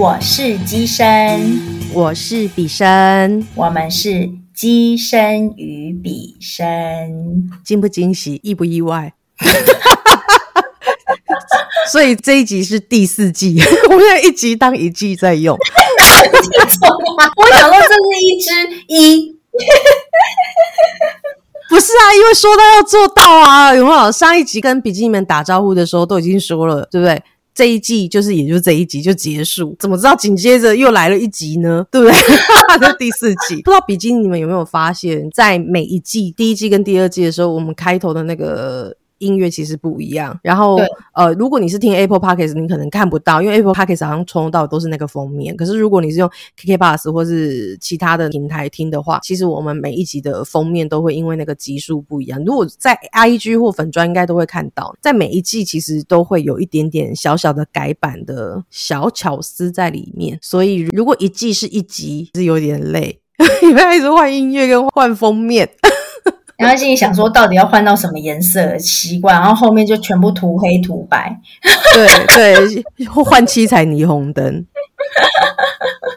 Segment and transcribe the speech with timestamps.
[0.00, 1.60] 我是鸡生，
[1.92, 6.64] 我是比生，我们是鸡生与比生，
[7.62, 9.12] 惊不惊喜，意不意外？
[11.92, 13.60] 所以这一集是第四季，
[13.90, 15.54] 我们要一集当一季在用。
[17.36, 18.50] 我想到这是一只
[18.88, 19.36] 一，
[21.68, 24.10] 不是啊，因为说到要做到啊，有没有？
[24.10, 27.22] 上一集跟比基尼们打招呼的时候都已经说了，对不对？
[27.54, 31.86] 这一季就是，也就这一集就结束，怎么知道紧接着又来了一集呢？
[31.90, 32.16] 对不对？
[32.80, 38.96] 这第四季， 不知道比基尼你们有没有发现，在每一季第一季跟第二季的时候，我们开头的那个。
[39.20, 40.78] 音乐其实不一样，然后
[41.14, 45.56] 呃，如果你是听 Apple Podcast，你可能看不到，因为 Apple Podcast 好像从头到尾都是那个封面。
[45.56, 52.42] 可是如果你是用 KK Bus 或是其他的平台听的话，其实我们每一集的封面都会因为那个集数不一样。
[52.44, 60.38] 如果在 IG 或粉专应该都会看到，在每一季其实都会有一点点小小的改版的小巧思在里面。
[60.42, 63.20] 所以如果一季是一集，是有点累，
[63.62, 65.68] 因为一直换音乐跟换封面。
[66.60, 68.76] 然后心里想说，到底要换到什么颜色？
[68.78, 71.40] 习惯，然后后面就全部涂黑涂白。
[71.94, 74.66] 对对， 换七彩霓虹灯。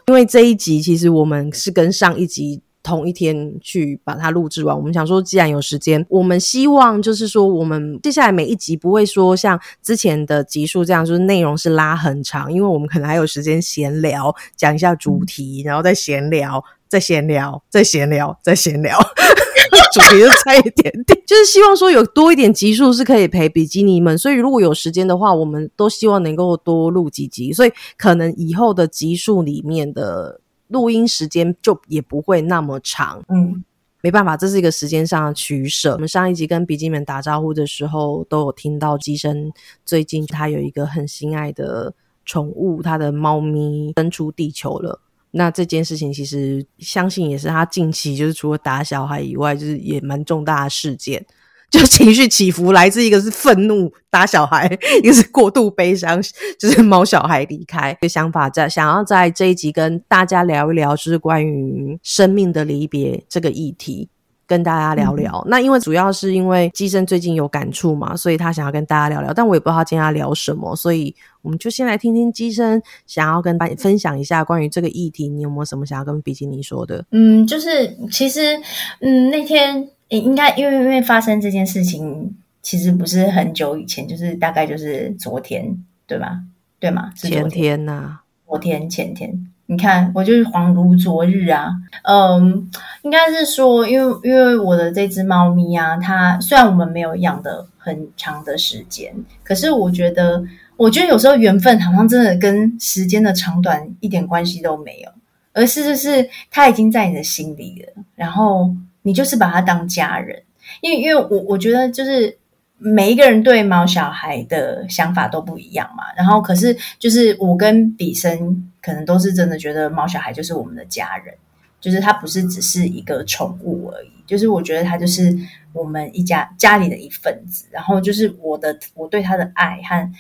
[0.07, 4.75] 因为这一集其实我们是跟上一集同一天去把它录制完。
[4.75, 16.61] 我们想说，既然有时间，我们希望就是说，我们接下来每一集不会说像之前的集数这样，就是内容是拉很长，因为我们可能还有时间闲聊，讲一下主题，然后再闲聊，
[16.93, 18.95] 再闲聊，在闲聊，在闲聊。
[19.91, 33.23] 主题就差一点点， 就是希望说有多一点集数是可以陪比基尼们，所以如果有时间的话，我们都希望能够多录几集，所以可能以后的集数里面的录音时间就也不会那么长。
[33.29, 33.63] 嗯，
[34.01, 35.93] 没办法，这是一个时间上的取舍。
[35.93, 39.51] 我们上一集跟比基尼们打招呼的时候，都有听到机身
[39.83, 44.99] 最近他有一个很心爱的宠物，他的猫咪登出地球了。
[45.35, 51.25] 那这件事情其实相信也是他近期就是除了打小孩以外，就是也蛮重大的事件，
[51.71, 54.69] 就情绪起伏来自一个是愤怒打小孩，
[55.01, 56.21] 一个是过度悲伤，
[56.59, 64.09] 就是猫小孩离开的想法，在想要在这一集跟大家聊一聊，就是关于生命的离别这个议题。
[64.53, 77.03] 跟大家聊聊，那因为主要是因为机身最近有感触嘛，所以他想要跟大家聊聊，但我也不知道今天要聊什么，所以我们就先来听听机身想要跟大家分享一下关于这个议题，你有没有什么想要跟比基尼说的？
[77.09, 78.61] 嗯，就是其实，
[78.99, 85.75] 嗯，那天应该因为因为发生这件事情，其实不是很久以前，就是大概就是昨天，
[86.05, 86.39] 对吧？
[86.79, 87.11] 对吗？
[87.15, 89.47] 前天呐，昨天前天。
[89.65, 91.71] 你看，我就是恍如昨日啊。
[92.03, 92.69] 嗯，
[93.01, 99.13] 应该是说，因为因为我的这只猫咪啊，它虽然我们没有养的很长的时间，
[99.43, 100.43] 可是我觉得，
[100.75, 105.09] 我觉得有时候缘分好像真的跟时间的长短一点关系都没有，
[105.53, 108.69] 而是就是它已经在你的心里了，然后
[109.01, 110.41] 你就是把它当家人。
[110.81, 112.37] 因为因为我我觉得就是。
[112.77, 121.33] 每一个人对毛小孩的想法都不一样嘛，然后可是就是我跟比生可能都是真的觉得毛小孩就是我们的家人，
[121.79, 125.33] 就是他不是只是一个宠物而已，就是我觉得他就是
[125.71, 130.11] 我们一家家里的一份子，然后就是我的我对他的爱和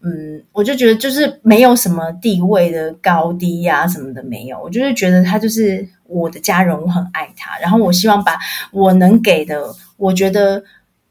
[0.00, 8.38] 嗯，我就觉得就是没有什么地位的高低呀什么的没有，我就是觉得他就是我的家人，我很爱他，然后我希望把
[8.72, 9.62] 我能给的，
[9.98, 10.64] 我觉得。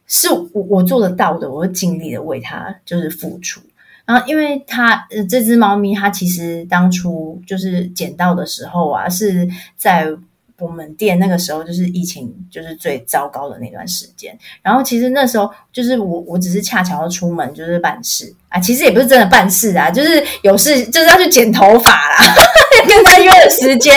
[0.08, 3.62] 是我我做得到的，我会尽力的为它就是付出。
[4.06, 10.16] 然后，因为它呃这只猫咪，它其实当初就是捡到的时候啊，是在。
[10.58, 22.36] 我们店那个时候就是疫情就是最糟糕的那段时间，然后其实那时候就是我我只是恰巧要出门就是办事啊，其实也不是真的办事啊，就是有事就是要去剪头发啦，
[22.88, 23.94] 跟他约了时间，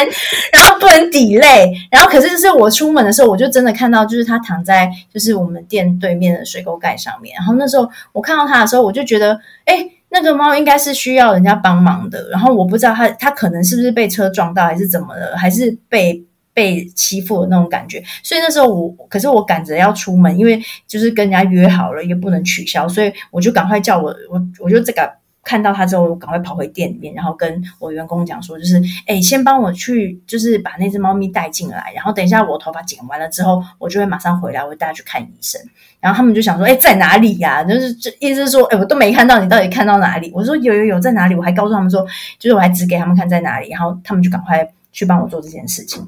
[0.52, 16.24] 然后不能抵累，然后可是就是我出门的时候，我就真的看到就是他躺在就是我们店对面的水沟盖上面，然后那时候我看到他的时候，我就觉得哎，那个猫应该是需要人家帮忙的，然后我不知道它它可能是不是被车撞到还是怎么了，还是被。
[16.54, 25.08] 被欺负的那种感觉，所以那时候我，可是我赶着要出门，因为就是跟人家约好了，也不能取消，所以我就赶快叫我我我就这个
[25.48, 35.58] 看到他之后，我赶快跑回店里面，然后跟我员工讲说，就是哎，先帮我去，就是把那只猫咪带进来，然后等一下我头发剪完了之后，我就会马上回来，我带他去看医生。
[36.00, 37.64] 然后他们就想说，哎，在哪里呀？
[37.64, 40.30] 就是这意思是说，哎，我都没看到你，到底看到哪里？
[40.34, 41.34] 我说有有有，在哪里？
[41.34, 42.06] 我还告诉他们说，
[42.38, 46.06] 就是我还指给他们看在哪里，然后他们就赶快去帮我做这件事情。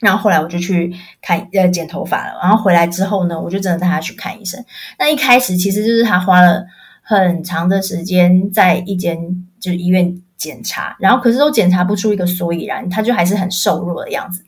[0.00, 4.64] 然后后来我就去看呃剪头发了，然后回来之后呢，我就真的带他去看医生。
[4.98, 6.64] 那一开始其实就是他花了
[7.06, 9.16] 很长的时间在一间
[9.60, 14.42] 就是医院检查，然后可是都检查不出一个所以然，他就还是很瘦弱的样子。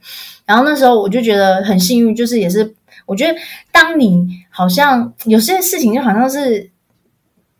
[0.47, 2.75] 然后那时候我就觉得很幸运，就是也是
[3.05, 3.39] 我觉得
[3.71, 6.71] 当你好像有些事情就好像是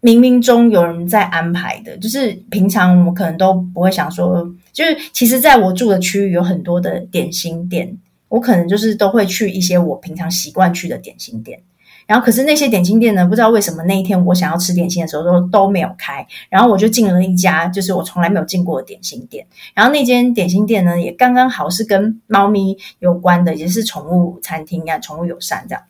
[0.01, 7.97] 冥冥中有人在安排的，就是平常我们可能都不会想说，就是其实在我住的区域有很多的点心店，
[8.29, 11.61] 我可能就是都会去一些我平常习惯去的点心店。
[12.07, 13.27] 然后，可是那些点心店呢？
[13.27, 16.25] 不知道为什么那一天我想要吃点心的时候都都没有开。
[16.49, 19.45] 然后我就进了一家就是我从来没有进过的点心店。
[19.75, 25.83] 然后那间点心店呢，也刚刚好是跟猫咪有关的，也是宠物餐厅啊，宠物友善这样。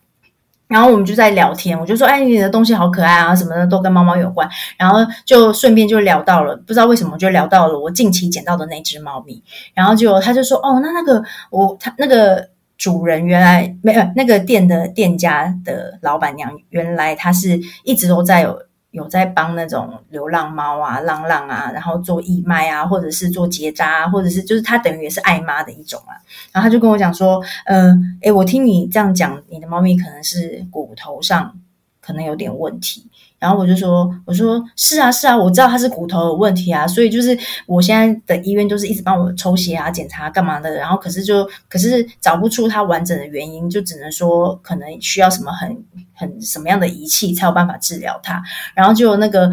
[0.69, 4.49] 然后我们就在聊天，我就说：“哎，你的东西好可爱啊，什么的都跟猫猫有关。”
[4.79, 9.43] 然后就顺便就聊到了，不知道为什么就聊到了我近期捡到的那只猫咪。
[9.75, 12.49] 然后就他就说：“哦，那那个我他那个。”
[12.79, 26.17] 主人原来没有那个店的店家的老板娘，原来她是一直都在有有在帮那种流浪猫啊、浪浪啊，然后做义卖啊，或者是做结扎，啊或者是就是她等于也是爱妈的一种啊。
[26.53, 31.59] 然后他就跟我讲说，嗯，诶，我听你这样讲，你的猫咪可能是骨头上
[32.01, 33.07] 可能有点问题。
[33.39, 40.75] 然后我就说：“我说是啊，是啊，我知道他是骨头有问题啊，所以就是我现在的医院都是一直帮我抽血啊、检查干嘛的。
[40.75, 45.85] 然后可是就可是找不出他完整的原因，就只能说可能需要什么很
[46.15, 48.43] 很什么样的仪器才有办法治疗他。
[48.75, 49.51] 然后就那个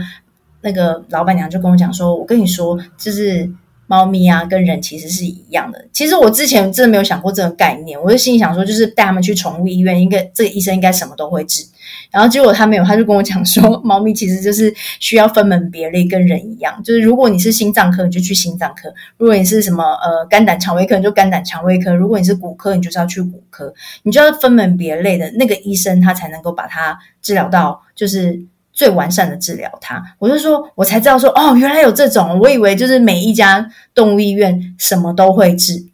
[0.62, 3.51] 那个老板娘就跟我讲说：我跟你说，就是
[3.94, 5.86] 猫咪啊跟人其实是一样的。
[5.92, 11.63] 其实我之前真的没有想过这个概念，我就心里想说，就是带他们去宠物医院，应该这个医生应该什么都会治。”
[12.10, 16.81] 然后结果他没有，他就跟我讲说，猫咪其实就是需要分门别类，跟人一样。
[16.84, 23.72] 就是如果你是心脏科，你就去心脏科；如果你是什么呃肝胆肠胃科，你就肝胆肠胃科；如果你是骨科，你就是要去骨科。
[24.01, 28.42] 你就要分门别类的那个医生，他才能够把它治疗到就是
[28.74, 30.04] 最完善的治疗它。
[30.20, 35.86] 我就说，我才知道说，哦，原来有这种，我以为就是每一家动物医院什么都会治。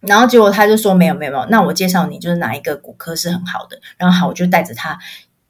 [0.00, 3.78] 然后结果他就说没有没有没有，那我介绍你就是哪一个骨科是很好的。
[3.96, 4.98] 然后好，我就带着他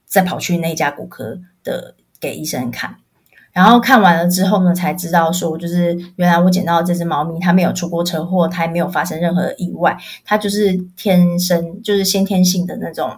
[0.07, 2.97] 再跑去那家骨科的给医生看。
[3.53, 13.17] 然后看完了之后呢，才知道说就是原来我捡到这只猫咪，它没有出过车祸，它也没有发生任何意外，它就是天生就是先天性的那种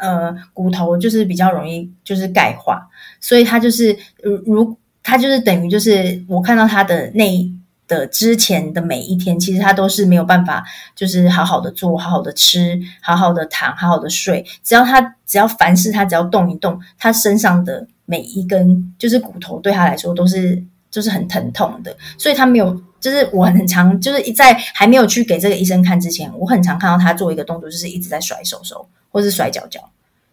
[0.00, 2.88] 呃骨头就是比较容易就是钙化，
[3.20, 7.48] 所以它就是如如它就是等于就是我看到它的那。
[7.90, 10.64] 的之前的每一天，其实他都是没有办法，
[10.94, 14.46] 就是好好的做，好好的吃，好好的躺，好好的睡。
[14.62, 21.96] 只要他只要凡事他只要动一动，他身上的每一根就是骨头，对他来说都是就是很疼痛的。
[22.16, 29.80] 所以他没有，就是我很常就是在还没有去给这个医生看之前，我很常看到他做一个动作，就是一直在甩手手或是甩脚脚，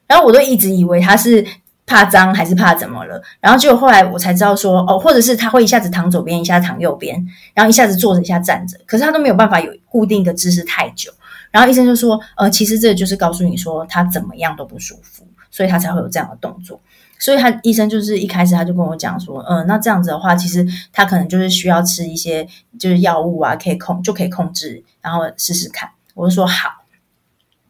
[0.08, 1.46] 然后我都一直以为他是。
[1.90, 3.24] 怕脏还是怕怎么了？
[3.40, 7.16] 然后结果后来我才知道说哦，或者是他会一下子躺左边，一下子躺右边，
[7.54, 11.10] 然后一下子坐着，一下站着，可是他都没有办法有固定一个姿势太久。
[11.50, 16.78] 然后医生就说，呃，其实这就是告诉你说他怎么样都不舒服，所以他才会有这样的动作。
[17.20, 22.46] 所以他医生就是一开始他就跟我讲说，嗯，那这样子的话，其实他可能就是需要吃一些
[22.78, 25.90] 就是药物啊，可以控就可以控制，然后试试看。
[26.16, 26.68] 我就说好。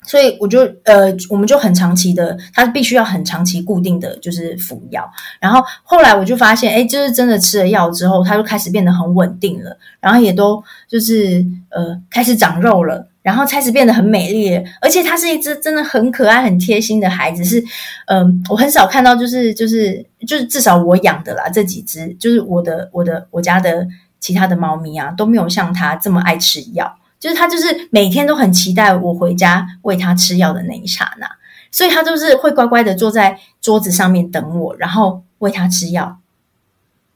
[0.07, 5.07] 所以我就呃，我们就很长期的，他必须要很长期固定的就是服药。
[5.39, 17.43] 然后后来我就发现，哎，就是真的吃了药之后，他就开始变得很稳定了，然后也都就是呃开始长肉了，然后开始变得很美丽，而且它是一只真的很可爱、很贴心的孩子。
[17.43, 17.61] 是
[18.07, 23.85] 嗯，我很少看到，就是就是就是至少我养的啦，这几只就是我的我的我家的
[24.19, 26.97] 其他的猫咪啊，都没有像它这么爱吃药。
[27.19, 31.29] 就是他，就是每天都很期待我回家喂他吃药的那一刹那，
[31.71, 36.17] 所以他就是会乖乖的坐在桌子上面等我，然后喂他吃药，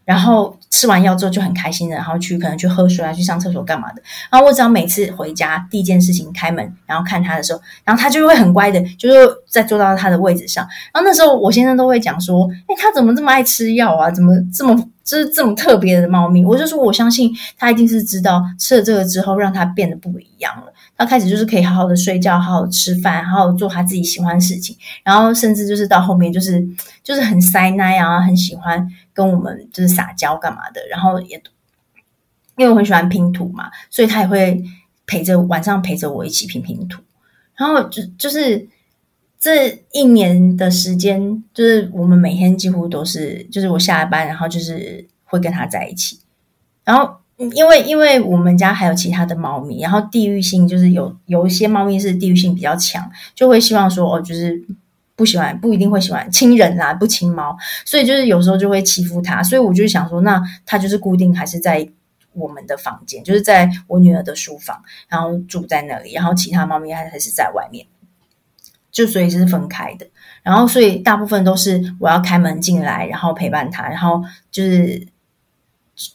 [0.06, 0.58] 然后。
[0.74, 4.02] 吃完药之后就很开心的，然后去可能去喝水啊，去上厕所干嘛的。
[4.32, 10.66] 然后我只要每次回家第一件事情开门，然后看他的时候，然后他就会很乖的，就是再坐到他的位置上。
[10.94, 14.10] 然后那时候我先生都会讲说：“哎，他怎么这么爱吃药啊？
[14.10, 20.72] 怎么这么就是这么特别的猫咪？”我就说我相信他一定是知道吃了这个之后让他变得不一样了。
[20.98, 24.78] 他开始就是可以好好的睡觉，好好吃饭，好好做他自己喜欢的事情。
[25.04, 26.64] 然后甚至就是到后面就是
[27.04, 28.88] 就是很塞奶啊，很喜欢。
[29.14, 31.36] 跟我们就是撒娇干嘛的，然后也
[32.56, 34.64] 因为我很喜欢拼图嘛，所以他也会
[35.06, 37.02] 陪着晚上陪着我一起拼拼图。
[37.58, 38.66] 然后就就是
[39.42, 46.20] 这一年的时间，就是我们每天几乎都是，就是我下了班，然后就是会跟他在一起。
[46.86, 47.16] 然后
[47.56, 54.64] 因为因为我们家还有其他的猫咪，然后地域性就是有有一些猫咪是地域性比较强，就会希望说哦，就是。
[55.14, 57.56] 不喜欢，不一定会喜欢亲人啦，不亲猫，
[57.86, 59.44] 所以就是有时候就会欺负它。
[59.44, 61.88] 所以我就想说，那它就是固定还是在
[62.34, 67.86] 我们的房间，就是在我女儿的书房，然后住在那里，然后其他猫咪还还是在外面，
[68.92, 70.08] 就所以是分开的。
[70.44, 75.08] 然后所以大部分都是我要开门进来，然后陪伴他，然后就是。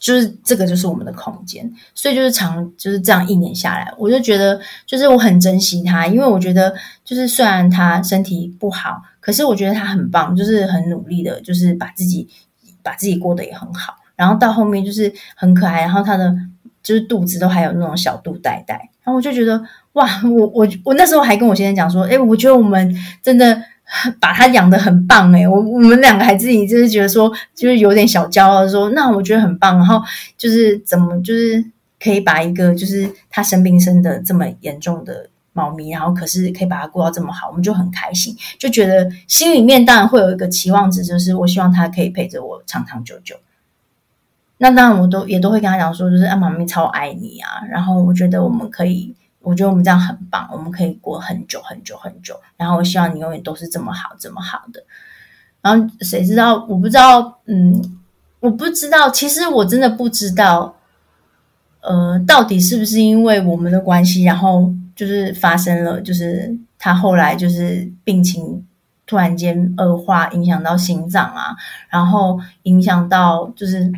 [0.01, 12.27] 就是这个，就是我们的空间，所以就是长就是这样一年下来，我就觉得就是我很珍惜他，因为我觉得就是虽然他身体不好，可是我觉得他很棒，就是很努力的，就是把自己
[12.83, 16.35] 把自己过得也很好，然后到后面就是很可爱，然后他的
[16.83, 19.63] 就是肚子都还有那种小肚带带，然后我就觉得
[19.97, 23.61] 哇，我我我那时候还跟我先生讲说，哎，我觉得我们真的。
[24.19, 29.77] 把它养的很棒诶，我我们两个还自己就是觉得说，就是有点小骄傲，说那我觉得很棒。
[29.77, 30.01] 然后
[30.37, 31.63] 就是怎么就是
[31.97, 43.37] 可以把一个就是他生病生的这么严重的猫咪，然后可是可以把它过到这么好，我们就很开心，就觉得心里面当然会有一个期望值，就是我希望它可以陪着我长长久久。
[44.57, 49.15] 那当然我都也都会跟他讲说，就是啊，猫咪超爱你啊，然后我觉得我们可以。
[49.47, 52.37] 我觉得我们这样很棒，我们可以过很久很久很久。
[52.57, 54.83] 然后我希望你永远都是这么好这么好的。
[55.61, 56.65] 然后谁知道？
[56.67, 57.81] 我不知道，嗯，
[58.41, 59.09] 我不知道。
[59.09, 60.75] 其实我真的不知道，
[61.79, 68.65] 呃，到底是不是因为我们的关系，然后就是发生了，就是他后来就是病情
[69.05, 71.55] 突然间恶化，影响到心脏啊，
[71.89, 73.89] 然后影响到就是。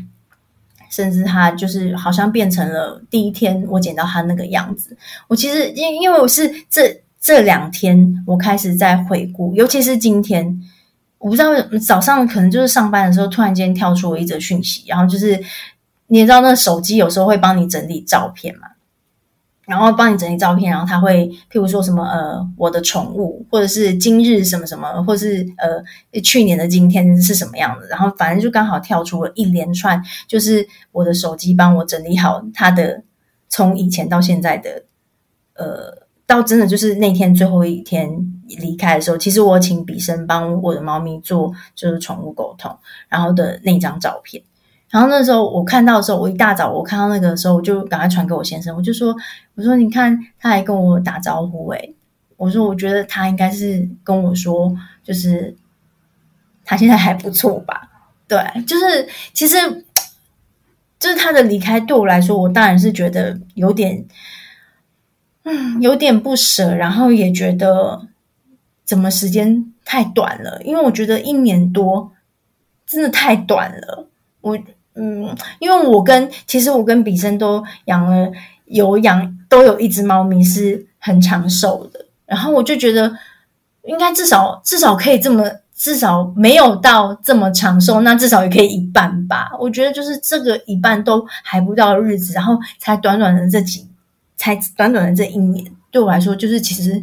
[0.90, 4.98] 甚至他就是好像变成了第一天我捡到他那个样子。
[5.28, 10.62] 我其实因因为我是这这两天我开始在回顾，尤其是今天，
[11.18, 11.50] 我不知道
[11.86, 15.40] 早上可能就是上班的时候突然间跳出了一则讯息，然后就是
[16.08, 18.69] 你也知道那手机有时候会帮你整理照片嘛。
[19.70, 33.04] 然后帮你整理照片，然后他会譬如说什么呃，我的宠物，或者是今日什么什么，或者是呃去年的今天是什么样子，然后反正就刚好跳出了一连串，就是我的手机帮我整理好他的
[33.48, 34.84] 从以前到现在的
[35.54, 35.96] 呃，
[36.26, 38.10] 到真的就是那天最后一天
[38.60, 42.76] 离开的时候，其实我请笔生帮我的猫咪做就是宠物沟通，
[43.08, 44.42] 然后的那张照片。
[44.90, 49.16] 然后那时候我看到的时候，我一大早我看到那个的时候，我就赶快传给我先生，我就说
[49.54, 51.94] ：“我说你看，他还跟我打招呼诶，
[52.38, 55.56] 我说我觉得他应该是跟我说，就是
[56.66, 57.88] 他现在还不错吧？
[58.28, 59.58] 对，就是其实
[60.98, 64.04] 就是他的离开对我来说，我当然是觉得有点，
[65.44, 68.08] 嗯，有点不舍，然后也觉得
[68.84, 72.12] 怎么时间太短了，因为我觉得一年多
[72.88, 74.08] 真的太短了，
[74.42, 74.58] 我。
[75.00, 78.30] 嗯，因为我跟其实我跟比生都养了
[78.66, 83.10] 有养都有一只猫咪是很长寿的，然后我就觉得
[83.86, 89.50] 应该至少至少可以这么至少没有到这么长寿，那至少也可以一半吧。
[89.58, 93.88] 我觉得就是这个一半都还不到日子，然后才短短的这几
[94.36, 97.02] 才短短的这一年，对我来说就是其实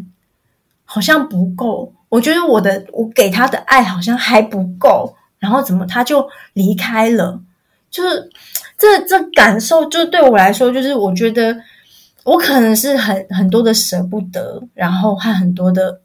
[0.84, 1.90] 好像不够。
[2.10, 7.40] 我觉得我的我给他的爱好像还不够，然后怎么他就离开了？
[7.90, 8.31] 就是
[8.78, 11.57] 这这感受，就对我来说，就是我觉得
[12.25, 16.00] 我可能是很很多的舍不得，然后和很多的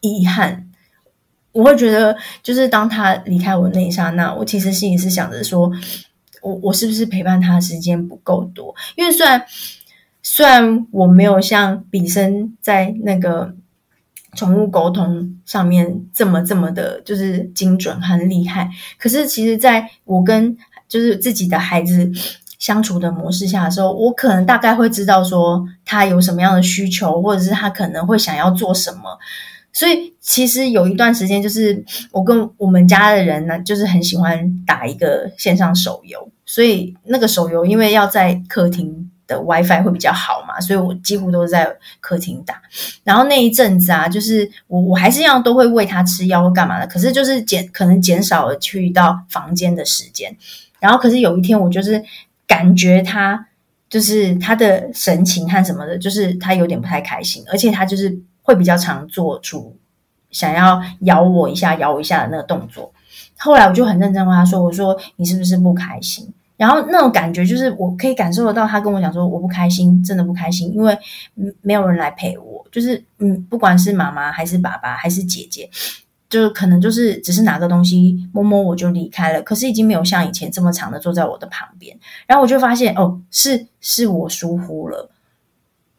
[0.00, 0.68] 遗憾。
[1.52, 5.70] 我会觉得，就是当他离开我那一刹那，我其实心里是想着说，
[6.42, 8.74] 我我是不是陪伴他的时间不够多？
[8.96, 9.42] 因为虽然
[10.22, 13.54] 虽然我没有像比生在那个。
[14.36, 18.70] 宠物沟通上面这么这么的，就是精准很厉害。
[18.98, 22.08] 可是其实，在我跟就是自己的孩子
[22.58, 29.18] 相处的模式下的时候，我可能大概会知道说他有什么样的需求，或者是他可能会想要做什么。
[29.72, 36.30] 所以其实有一段时间，就是我跟我们家的人呢，就是很喜欢打一个线上手游。
[36.44, 39.05] 所以那个手游因为要在客厅。
[39.26, 41.68] 的 WiFi 会比较好嘛，所以我几乎都是在
[42.00, 42.60] 客厅打。
[43.04, 50.36] 然后那一阵子啊，就是我我还是一样都会喂他吃药或干嘛的，可是就是减可能减少了去到房间的时间。
[50.78, 52.02] 然后可是有一天我就是
[52.46, 53.46] 感觉他
[53.88, 59.76] 就是他的神情和什么的，就是他有点不太开心，而且他就是会比较常做出
[60.30, 62.92] 想要咬我一下、咬我一下的那个动作。
[63.38, 70.96] 后来我就很认真问他说：“我说你是不是不开心？”然后那种感觉就是，我可以感受得到，他跟我讲说我不开心，真的不开心，因为
[71.36, 72.66] 嗯没有人来陪我。
[72.72, 75.68] 就是嗯，不管是妈妈还是爸爸还是姐姐，
[76.28, 81.98] 就是可能就是只是拿个东西摸摸我就离开了，可是已经没有像以前这么长的坐在我的旁边。
[82.26, 85.10] 然后我就发现哦，是是我疏忽了。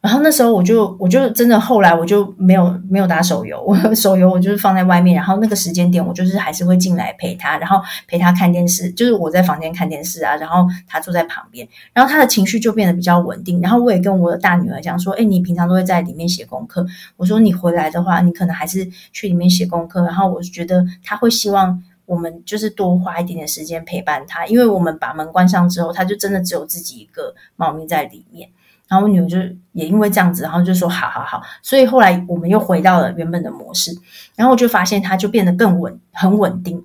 [0.08, 13.60] 然后那时候我就我就真的后来我就没有没有打手游，我 手游我就是放在外面，然后那个时间点我就是还是会进来陪他，然后陪他看电视，就是我在房间看电视啊，然后他坐在旁边，然后他的情绪就变得比较稳定。
[13.60, 16.86] 然后我也跟我的大女儿讲说，哎，你平常都会在里面写功课，
[17.18, 20.02] 我说你回来的话，你可能还是去里面写功课。
[20.04, 28.48] 然后我觉得他会希望我们就是多花一点点时间陪伴他，因为我们把门关上之后，他就真的只有自己一个猫咪在里面。
[28.88, 29.36] 然后我女儿就
[29.72, 33.92] 也因为这样子，然后就说好好好，所以后来我们又回到了原本的模式，
[34.34, 36.82] 然后我就发现她就变得更稳，很稳定。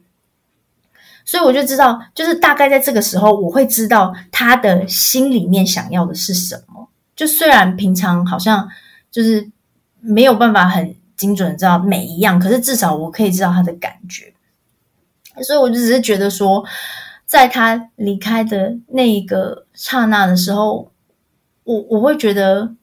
[1.23, 6.89] 所以我就知道，就是大概在这个时候，我会知道她的心里面想要的是什么。
[7.15, 8.67] 就虽然平常好像
[9.09, 9.49] 就是
[10.01, 14.33] 没有办法很精准的知道每一样，可是至少我可以知道她的感觉。
[15.41, 16.65] 所以我就只是觉得说，
[17.25, 20.91] 在她离开的那一个刹那的时候。
[21.63, 22.75] 我我会觉得，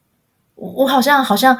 [0.54, 1.56] 我我好像好像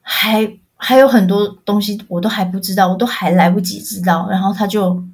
[0.00, 5.04] 还还有很多东西我都还不知道，我都还来不及知道，然后他就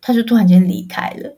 [0.00, 1.36] 他就突然间离开了。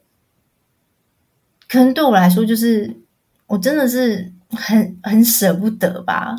[1.69, 3.01] 可能对我来说，就是
[3.47, 6.37] 我真的是很很舍不得吧。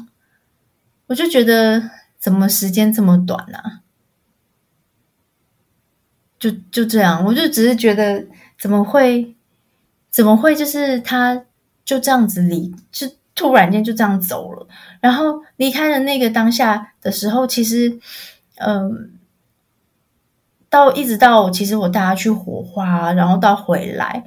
[1.07, 3.81] 我就觉得怎么时间这么短啊？
[6.39, 8.25] 就就这样，我就只是觉得
[8.57, 9.35] 怎么会
[10.09, 11.43] 怎么会就是他。
[11.83, 14.67] 就这样子离，就突然间就这样走了。
[14.99, 17.99] 然后离开的那个当下的时候，其实，
[18.57, 19.11] 嗯，
[20.69, 24.23] 到一直到其实我带他去火化，然后到回来，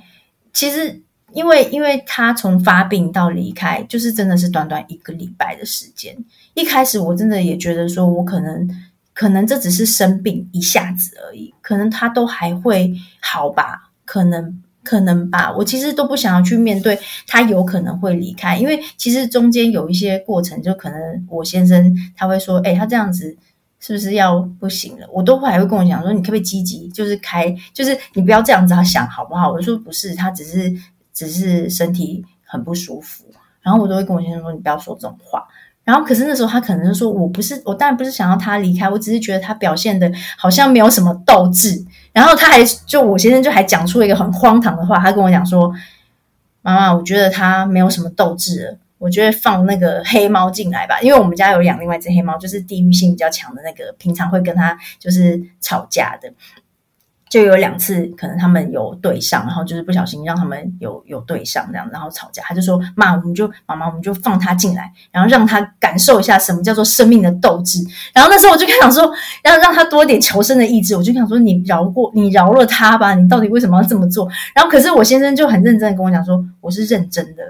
[0.52, 6.16] 其实因为因为他从发病到离开，就是真的是短短一个礼拜的时间。
[6.54, 8.68] 一开始我真的也觉得说，我可能
[9.12, 14.60] 可能这只是生病一下子而已，可能他都还会好吧，可能。
[14.84, 23.36] 可能吧，我其实都不想要去面对他有可能会离开，因为其实中间有一些过程，就可能我先生他会说：“哎，他这样子
[23.80, 30.72] 是不是要不行了？”我都会还会跟我讲说：“你可不可以积极，就是开，就是你不要这样子想，好不好？”我说：“不是，他只是
[31.12, 33.24] 只是身体很不舒服。”
[33.62, 35.42] 然后我都会跟我先生说：“你不要说这种话。”
[35.82, 45.70] 然后，可是那时候他可能就说：“我不是，我当然不是想要他离开，我只是觉得他表现的好像没有什么斗志。”然后他还就我先生就还讲出了一个很荒唐的话，他跟我讲说
[46.62, 56.32] ：“妈妈，我觉得他没有什么斗志了，我觉得放那个黑猫进来吧，因为我们家有养另外一只黑猫，就是地域性比较强的那个，平常会跟他就是吵架的。”
[57.34, 62.40] 就有两次，可能他们有对上，然后就是不小心让他们有有对上这样，然后吵架。
[62.44, 67.82] 他就说：“妈，我们就妈妈，我们就放他进来，然后让他感受一下什么叫做生命的斗志。”
[68.14, 70.94] 然后那时候我就想说，要让他多点求生的意志。
[70.96, 77.42] 我就想说：“你饶过，你饶了他吧，你到底为什么要这么做？”然后可是我先生就很认真的跟我讲说：“我是认真的，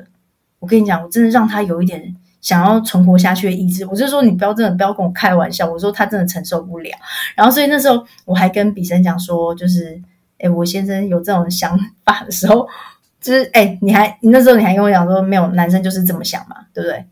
[0.61, 5.65] 我跟你讲，我真的让他有一点。”想要存活下去的意志，我就说你不要真的不要跟我开玩笑。
[5.69, 6.91] 我说他真的承受不了。
[7.35, 9.99] 然后所以那时候我还跟比生讲说，就是
[10.39, 12.69] 哎，我先生有这种想法的时候，
[13.19, 17.03] 就是哎，你还你那时候你还跟我讲说，没有男生就是这么想嘛，对不对？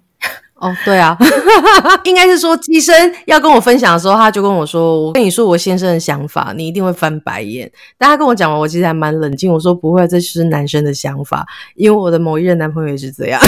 [0.57, 1.17] 哦，对啊，
[2.05, 2.95] 应该是说机生
[3.27, 7.69] 要跟我分享的时候，他就跟我说，我跟你说我先生的想法，你一定会翻白眼。
[7.99, 9.51] 但他跟我讲完，我其实还蛮冷静。
[9.53, 13.41] 我说不会，这就是男生的想法，因为我的某一任男朋友也是这样。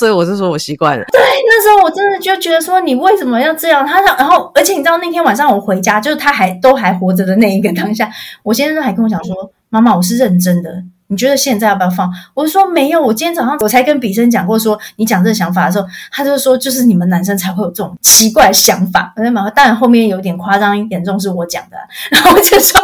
[0.00, 1.04] 所以我是说，我习惯了。
[1.12, 3.86] 对，那时候我真的就觉得说，你为什么要这样？
[3.86, 8.10] 他想，然后，而且你知道，那天晚上我回家，就是他还都还活着的那一个当下，
[8.42, 21.76] 我先生还跟我讲说：“妈妈，我是认真的，你觉得现在要不要放？”我说：“没有，我今天早上我才跟比生讲过，说你讲这个想法的时候，他就说，就是你们男生才会有这种奇怪的想法。”我在马当然后面有点夸张严重，是我讲的。
[22.10, 22.80] 然后我就说，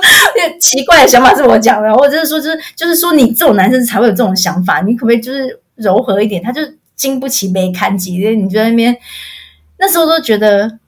[0.61, 6.43] 奇怪的想法是我讲的，我就是说，就是就是说，你这种男生才会有这种想法，你可不可以就是柔和一点？
[6.43, 6.61] 他就。
[6.97, 8.97] 经不起被看及，你就在那边
[9.79, 10.79] 那时候都觉得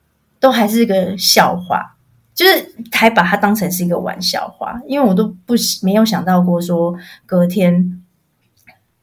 [0.41, 1.95] 都还是个笑话，
[2.35, 6.95] 就是还把它当成是一个玩笑话，因为我都不没有想到过说
[7.27, 8.03] 隔天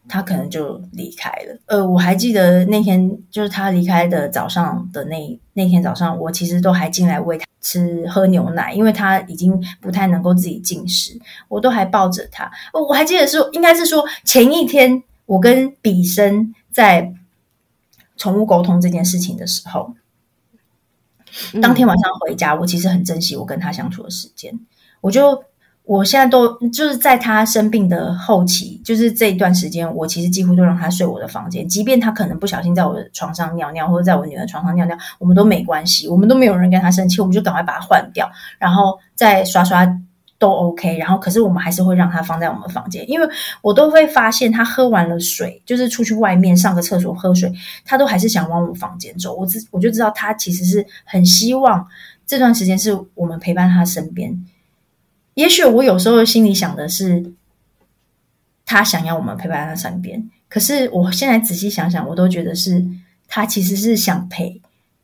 [0.08, 1.60] 他可能就离开了。
[1.68, 12.52] 呃，我还记得那天就是他离开的早上的那那天早上，我其实都还进来喂他吃喝牛奶，因为他已经不太能够自己进食，我都还抱着他。
[12.74, 16.52] 我还记得是应该是说前一天我跟比生。
[16.75, 17.13] 在
[18.17, 19.95] 宠物沟通这件事情的时候，
[21.61, 24.59] 当天晚上回家，我其实很珍惜我跟他相处的时间。
[24.99, 25.41] 我就
[25.83, 39.88] 我现在都就是在他生病的后期，就是这一段时间，我其实几乎都让他睡我的房间，即便他可能不小心在我的床上尿尿，或者在我女儿床上尿尿，我们都没关系，我们都没有人跟他生气，我们就赶快把它换掉，然后再刷刷
[40.38, 43.28] 都 OK，然后可是我们还是会让它放在我们房间，因为
[43.62, 47.52] 我都会发现它喝完了水，就是出去外面上个厕所喝水，
[47.86, 49.34] 它都还是想往我房间走。
[49.36, 51.88] 我知我就知道它其实是很希望
[52.26, 54.45] 这段时间是我们陪伴他身边。
[55.36, 57.34] 也许我有时候心里想的是，
[58.65, 62.86] 他想要我们陪伴他身边，可是我现在仔细想想，我都觉得是
[63.28, 64.62] 他其实是想陪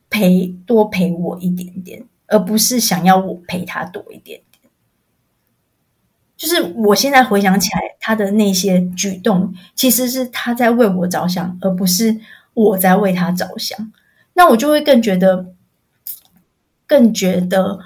[0.09, 2.03] 陪多陪我一点点。
[2.33, 4.39] 而不是想要我陪他多一点，
[6.41, 12.19] 就是我现在回想起来，他的那些举动，其实是他在为我着想，而不是
[12.55, 13.91] 我在为他着想。
[14.33, 15.53] 那我就会更觉得，
[16.87, 17.77] 更觉得，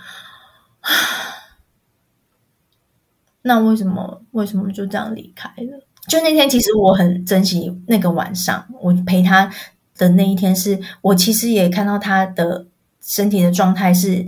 [3.42, 5.86] 那为什么为什么就这样离开了？
[6.08, 9.52] 就那天，其实我很珍惜那个晚上，我陪他
[9.98, 12.68] 的那一天，是我其实也看到他的。
[13.08, 14.26] 身体的状态是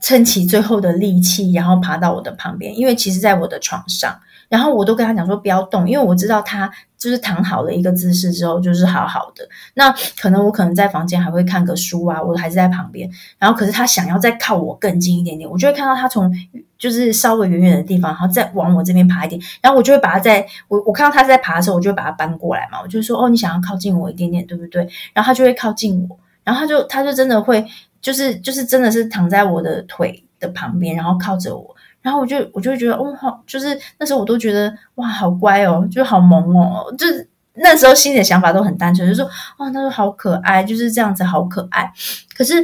[0.00, 2.76] 撑起最后的力气，然后爬到我的旁边。
[2.78, 9.46] 因为其实，在我的床上，然后我都跟他讲说不要动，因为我知道他就是躺好了一个姿势之后就是好好的。
[9.74, 13.10] 那可能我可能在房间还会看个书啊，我还是在旁边。
[13.38, 16.32] 然后，可是他想要再靠我更近一点点，我就会看到他从
[16.78, 19.40] 就是稍微远远的地方，然后再往我这边爬一点。
[19.60, 22.80] 然后我就会把他在我我看到他在爬的时候，我就会把他搬过来嘛。
[22.80, 24.88] 我就说哦，你想要靠近我一点点，对不对？
[25.12, 26.16] 然后他就会靠近我。
[26.44, 27.62] 然后他就他就真的会，
[28.00, 37.06] 就是就是真的是躺在我的腿的旁边，然后靠着我，然后我就我就会觉得，哦，好，就是那时候我都觉得，哇，好乖哦，就好萌哦，就
[37.54, 39.24] 那时候心里的想法都很单纯，就说，
[39.58, 41.92] 哇，他说好可爱，就是这样子，好可爱。
[42.36, 42.54] 可是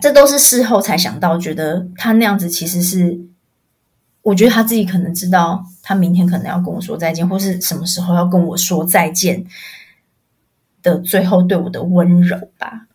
[0.00, 3.20] 这都是事后才想到，觉得他那样子其实是，
[4.22, 9.44] 我觉得他自己可能知道，他明天可能要跟我说再见，或是什么时候要跟我说再见。
[10.82, 12.86] 的最后对我的温柔吧，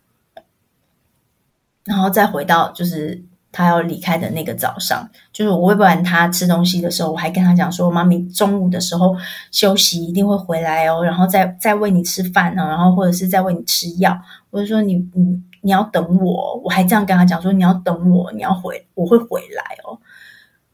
[1.86, 9.16] 然后再回到就是他要离开的那个早上，就是我喂完他吃东西的时候，我还跟他讲说：“妈咪中午的时候
[9.52, 14.20] 休息一定会回来哦，然后再再喂你吃饭呢，然后或者是再喂你吃药，
[14.50, 19.96] 或者说你你你要等我，我还这样跟他讲说你要等我，你要回我会回来哦，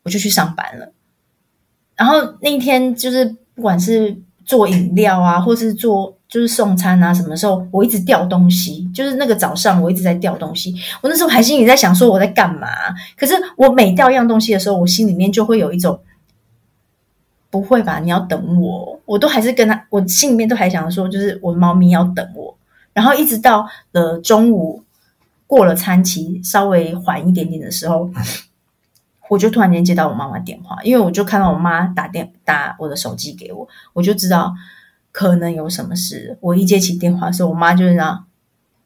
[0.03, 0.93] 我就去上班了。
[1.95, 6.19] 然后那天就是不管是做饮料啊，或是做。
[6.33, 8.89] 就是送餐啊，什么时候我一直掉东西？
[8.95, 10.75] 就是那个早上我一直在掉东西。
[11.03, 12.69] 我那时候还心里在想说我在干嘛？
[13.19, 16.01] 可是我每掉一样东西的时候，我心里面就会有一种
[17.51, 17.99] 不会吧？
[17.99, 22.57] 你要等我，我都还是跟他，我心里面都还想说，就是我猫咪要等我。
[22.95, 24.83] 然后一直到了中午
[25.47, 28.11] 过了餐期，稍微缓一点点的时候，
[29.29, 34.55] 我就突然间接到我妈妈电话，因为我就看到我妈打电打我的手机给我，我就知道。
[35.13, 36.37] 可能有什么事？
[36.41, 38.25] 我一接起电话的时候，我妈就是那，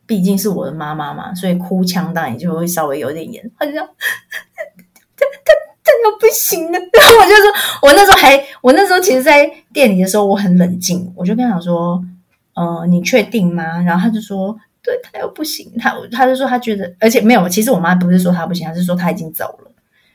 [0.04, 3.48] 毕竟是我的妈妈嘛，所以哭腔当然就会稍微有点严。
[3.56, 3.88] 她就这样，
[5.16, 5.52] 她她
[5.84, 6.72] 她要不行了。
[6.72, 12.02] 然后我就说，我那时候还，我那时候其实，在店里的时候，我很冷静，我就跟她讲说，
[12.54, 13.80] 呃，你确定吗？
[13.82, 15.72] 然后她就说，对，她又不行。
[15.78, 19.70] 她她就说，她觉得，而且没有，其实我妈不是说她不行，她是说她已经走了。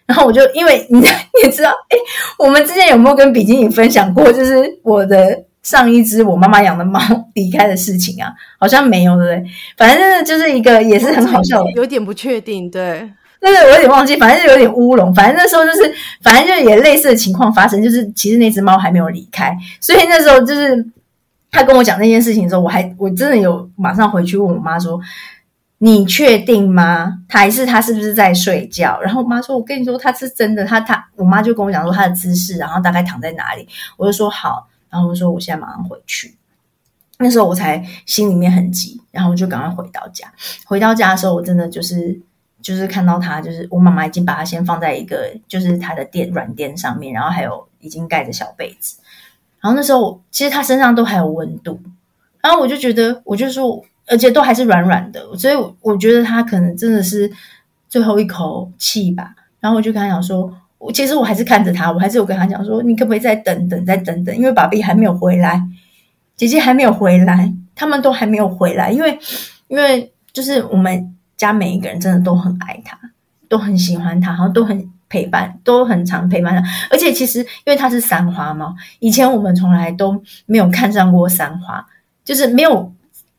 [0.05, 1.05] 然后我就因为你你
[1.45, 1.97] 也知道，哎，
[2.37, 4.29] 我们之前有没有跟比基尼分享过？
[4.33, 5.45] 就是我的。
[5.63, 6.99] 上一只我妈妈养的猫
[7.33, 9.51] 离开的事情啊，好像没有，对不对？
[9.77, 13.07] 反正就是一个也是很好笑的，有点不确定，对，
[13.41, 15.13] 那个我有点忘记，反正就有点乌龙。
[15.13, 15.93] 反正那时候就是，
[16.23, 20.83] 反正就也类似的情况发生，就是其实那只猫还没有离开，所以那时候就是
[21.51, 24.99] 他跟我讲那件事情的时候，我还我真的有马上回去问我妈说
[25.77, 27.19] ：“你确定吗？
[27.29, 34.67] 还是他是不是在睡觉？”然后我妈说：“我跟你说，他是真的。”他他我妈就跟我讲说他的姿势，然后大概躺在哪里，我就说好。
[34.91, 36.35] 然后我说我现在马上回去，
[37.17, 40.31] 那时候我才心里面很急，然后我就赶快回到家。
[40.65, 42.19] 回到家的时候，我真的就是
[42.61, 48.97] 就是看到他，就是我妈妈已经把他先放在一个就是他的垫软垫上面，然后还有已经盖着小被子。
[49.61, 51.79] 然后那时候其实他身上都还有温度，
[52.41, 57.31] 然后我就觉得，我就说，而且都还是软软的，所以我觉得他可能真的是
[57.87, 59.35] 最后一口气吧。
[59.61, 60.53] 然后我就跟他讲说。
[60.81, 65.61] 我其实我还是看着他，我还是有跟他讲说，你可不可以再等等，再等等，因为爸比还没有回来，
[66.35, 69.19] 姐姐还没有回来，他们都还没有回来，因为
[69.67, 72.99] 因为就是我们家每一个人真的都很爱他，
[73.47, 76.67] 都很喜欢他，然后都很陪伴，都很常陪伴他。
[76.89, 81.85] 而且其实因为他是三花嘛，以前我们从来都没有看上过三花，
[82.25, 82.91] 就是没有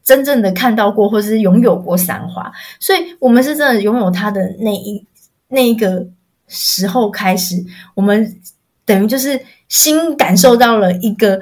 [0.04, 5.04] 真正的看到过或是拥有过三花，所以我们是真的拥有他的那一
[5.48, 6.06] 那一个。
[6.52, 7.56] 时候开始，
[7.94, 8.40] 我们
[8.84, 11.40] 等于就是新感受到了一个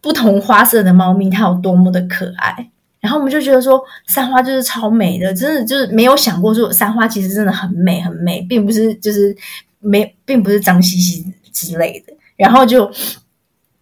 [0.00, 2.70] 不同花色的猫咪，它有多么的可爱。
[3.00, 9.34] 然后我们就觉得说，三花就是超美的，真的就是没有想过说三花其实真的很美很美，并不是就是
[9.78, 12.12] 没，并不是脏兮兮之类的。
[12.36, 12.90] 然后就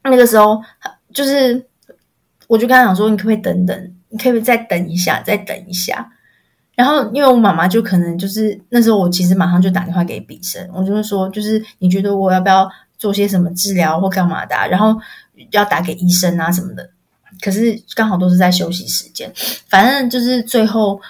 [0.05, 0.62] 那个时候，
[1.12, 1.67] 就是
[2.47, 3.93] 我就跟他讲说，你可不可以等等？
[4.11, 6.12] 你可不可以再等一下，再等一下？
[6.79, 14.55] 然后因为我妈妈就可能就是那时候，我其实马上就打电话给笔生，我就会说，就是你觉得我要不要做些什么治疗或干嘛的？
[14.69, 14.97] 然后
[15.51, 16.88] 要打给医生啊什么的。
[17.41, 19.29] 可是刚好都是在休息时间，
[19.67, 21.01] 反正就是最后，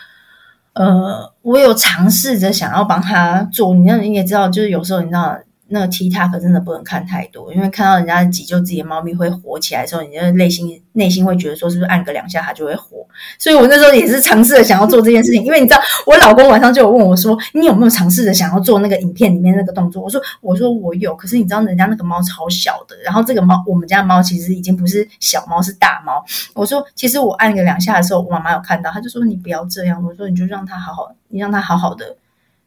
[0.72, 5.38] 呃，我有尝试着想要帮他做，你那你也知道，就是有时候你知道。
[5.70, 13.06] 那个 T 塔可真的不能看太多，因为看到人家急救自己的猫咪会活起来的时候，你的内心内心会觉得说是不是按个两下它就会活？
[13.38, 20.02] 所以我那时候也是尝试着想要做这件事情，因为你知道我老公晚上就有问我说，你有没有尝试着想要做那个影片里面那个动作？
[20.02, 26.24] 我说我说我有，可是你知道人家那个猫超小的，然后这个猫我们家猫其实已经不是小猫是大猫。
[26.54, 30.02] 我说其实我按个两下的时候，我妈妈有看到，她就说你不要这样。
[30.02, 32.16] 我说你就让它好好，你让它好好的，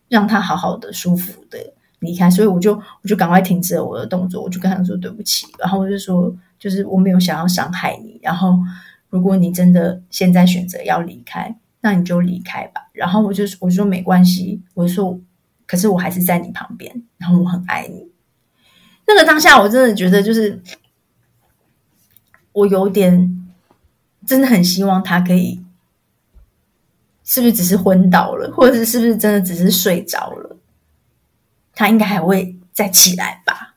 [0.08, 1.58] 让它好好的舒服的。
[2.02, 8.58] 离开，所以我就我就赶快停止了我的动作，我就跟他说对不起，然后我就说，就是我没有想要伤害你，然后
[9.10, 12.90] 如果你真的现在选择要离开，那你就离开吧。
[12.94, 15.20] 然后我就我说没关系，我说
[15.68, 18.08] 可是我还是在你旁边，然后我很爱你。
[19.06, 20.60] 那个当下我真的觉得就是
[22.54, 23.48] 我有点
[24.26, 25.64] 真的很希望他可以，
[27.24, 30.58] 是不是只是昏倒了，或者是不是真的只是睡着了？
[31.82, 33.74] 他应该还会再起来吧，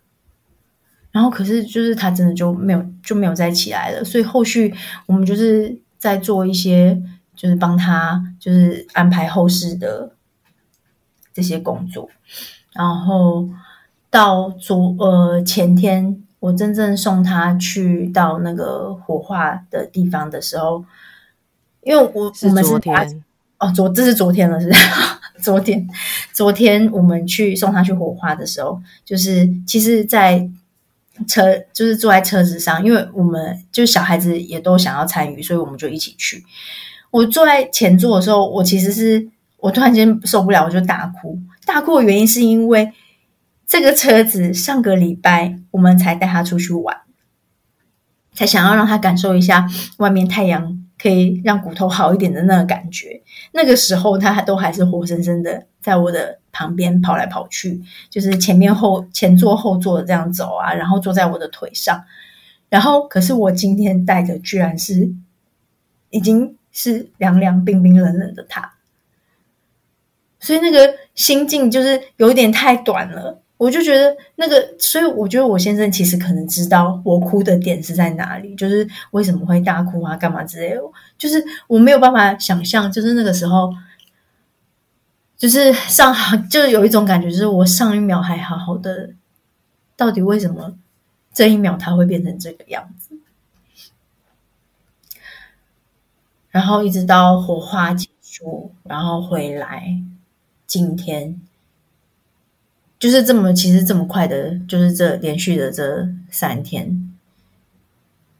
[1.10, 4.74] 然后可是就是他真的就没有就没有再起来了，所以后续
[5.06, 7.02] 我们就是在做一些
[7.34, 10.12] 就是帮他就是安排后事的
[11.32, 12.10] 这些工作，
[12.74, 13.48] 然后
[14.10, 20.84] 到昨呃前天我真正送他去到那个火化的地方的时候，
[21.80, 22.78] 因为我我们是
[23.64, 24.70] 哦昨这是昨天了是。
[25.42, 25.86] 昨天，
[26.32, 30.48] 昨天我们去送他去火化的时候，就是其实，在
[31.28, 36.42] 车就是坐在车子上，因为我们就小孩子也都想要参与，所以我们就一起去。
[37.10, 41.38] 我坐在前座的时候，我其实是我突然间受不了，我就大哭。
[41.66, 42.90] 大哭的原因是因为
[43.66, 46.96] 这个车子上个礼拜我们才带他出去玩，
[48.32, 50.80] 才想要让他感受一下外面太阳。
[50.96, 53.20] 可以让骨头好一点的那个感觉，
[53.56, 62.04] 那个时候他还都还是活生生的在我的旁边跑来跑去，就是前面后前座后座这样走啊，然后坐在我的腿上，
[62.68, 65.14] 然后可是我今天带的居然是
[66.10, 68.74] 已经是凉凉冰冰冷冷的他，
[70.40, 73.40] 所以那个心境就是有点太短了。
[73.56, 80.80] 我就觉得那个，所以我觉得我先生其实可能知道我哭的点是在哪里，就是为什么会大哭啊，干嘛之类的。
[81.16, 83.72] 就是我没有办法想象，就是那个时候，
[85.36, 86.12] 就是上，
[86.48, 89.10] 就是有一种感觉，就是我上一秒还好好的，
[89.96, 90.76] 到底为什么
[91.32, 93.16] 这一秒他会变成这个样子？
[96.50, 99.96] 然后一直到火化结束，然后回来，
[100.66, 101.40] 今天。
[103.04, 107.14] 就是这么，其实这么快的，就是这连续的这三天，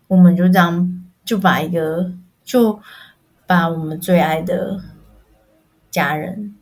[0.07, 2.11] 我们就这样就把一个
[2.43, 2.81] 就
[3.47, 4.81] 把我们最爱的
[5.91, 6.55] 家人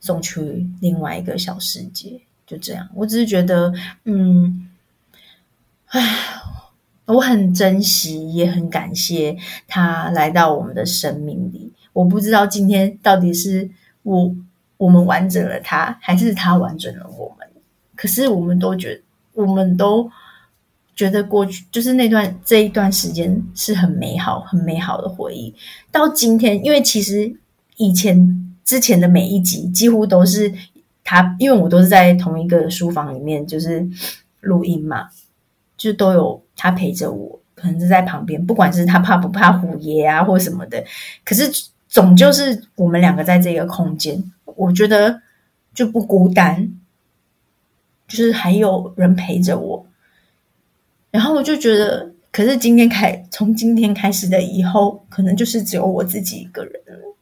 [0.00, 2.88] 送去另外一个小世界，就这样。
[2.94, 3.70] 我只是觉得，
[4.04, 4.70] 嗯，
[5.88, 6.00] 唉，
[7.04, 9.36] 我很珍惜，也很感谢
[9.68, 11.70] 他来到我们的生命里。
[11.92, 13.68] 我不知道今天到底是
[14.04, 14.34] 我。
[14.80, 17.46] 我们完整了他，还是他完整了我们？
[17.94, 18.98] 可是我们都觉，
[19.34, 20.10] 我们都
[20.96, 25.54] 觉得过去就是那段这一段时间是很美好、很美好的回忆。
[25.92, 27.30] 到今天，因为其实
[27.76, 30.50] 以前之前的每一集几乎都是
[31.04, 33.86] 他，因为我都是在同一个书房里面，就是
[34.40, 35.10] 录音嘛，
[35.76, 40.82] 就都有他陪着我，可能是在旁边，不管是他怕不怕虎爷啊，或什么的。
[41.22, 41.52] 可是
[41.90, 44.32] 总就是我们两个在这个空间。
[44.56, 45.20] 我觉得
[45.74, 46.72] 就不孤单，
[48.06, 49.86] 就是还有人陪着我。
[51.10, 57.16] 然后我就觉得，可是今天开，从今天开始的以后，可能就是只有我自己一个人了。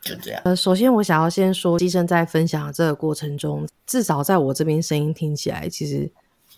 [0.00, 0.40] 就这样。
[0.44, 6.10] 呃，首先我想要先说，医生在分享这个过程中，至少在我这边声音听起来，其实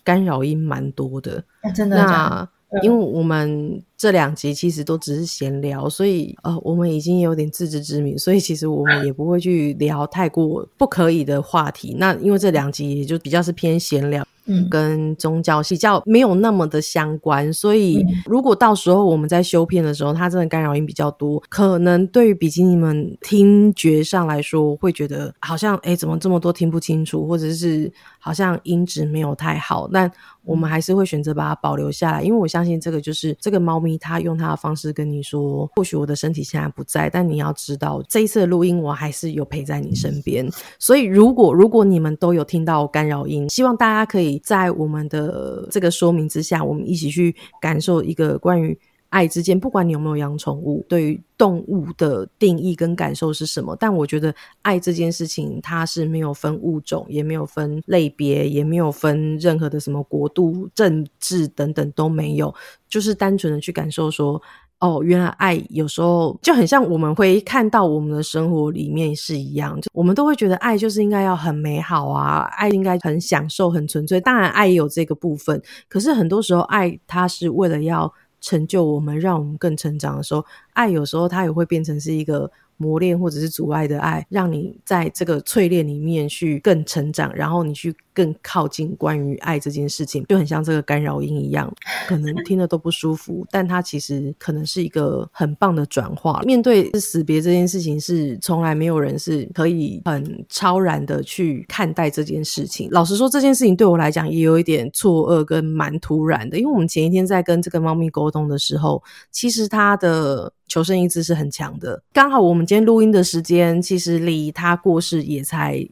[0.03, 1.43] 干扰音蛮多的。
[1.73, 1.97] 真的？
[1.97, 2.47] 那。
[2.83, 11.95] 因为我们这两集其实都只是闲聊，所以呃，我们已经有点自知之明，所以其实我们也不会去聊太过不可以的话题。
[11.97, 27.91] 那因为这两集也就比较是偏闲聊，嗯跟宗教比较没有那么的相关，所以嗯如果到时候我们在修片的时候，它真的干扰音比较多，可能对于比基尼们听觉上来说，会觉得好像哎怎么这么多听不清楚，或者是
[28.27, 30.11] 好像音质没有太好，但
[30.43, 40.45] 我们还是会选择把它保留下来，因为我相信这个就是这个猫咪它用它的方式跟你说，或许我的身体现在不在，但你要知道这一次的录音我还是有陪在你身边。
[40.77, 48.77] 所以如果如果你们都有听到干扰音，希望大家可以在我们的这个说明之下，我们一起去感受一个关于。
[49.09, 53.75] 爱之间，不管你有没有养宠物，对于动物的定义跟感受是什么？
[53.79, 62.53] 但我觉得爱这件事情，它是没有分物种，也没有分类别，也没有分任何的什么国度、政治等等都没有，
[62.89, 64.41] 就是单纯的去感受说。
[64.79, 74.21] 哦，原来爱有时候就很像我们会看到我们的生活里面是一样，就我们都会觉得爱就是应该要很美好啊，爱应该很享受、很纯粹。
[74.21, 91.71] 当然，爱也有这个部分，可是很多时候爱它是为了要成就我们，让我们更成长的时候，爱有时候它也会变成是一个磨练或者是阻碍的爱，让你在这个淬炼里面去更成长，然后你去更靠近关于爱这件事情，就很像这个干扰音一样，
[92.07, 96.41] 可能听的都不舒服，但它其实可能是一个很棒的转化。
[96.43, 102.87] 面对死别这件事情，是从来没有人是可以很超然的去看待这件事情。
[102.91, 110.53] 老实说，这件事情对我来讲也有一点错愕跟蛮突然的，因为我们前一天在跟这个猫咪沟通的时候，其实它的。
[110.67, 115.87] 求生意志是很强的，刚好我们今天录音的时间其实离他过世也才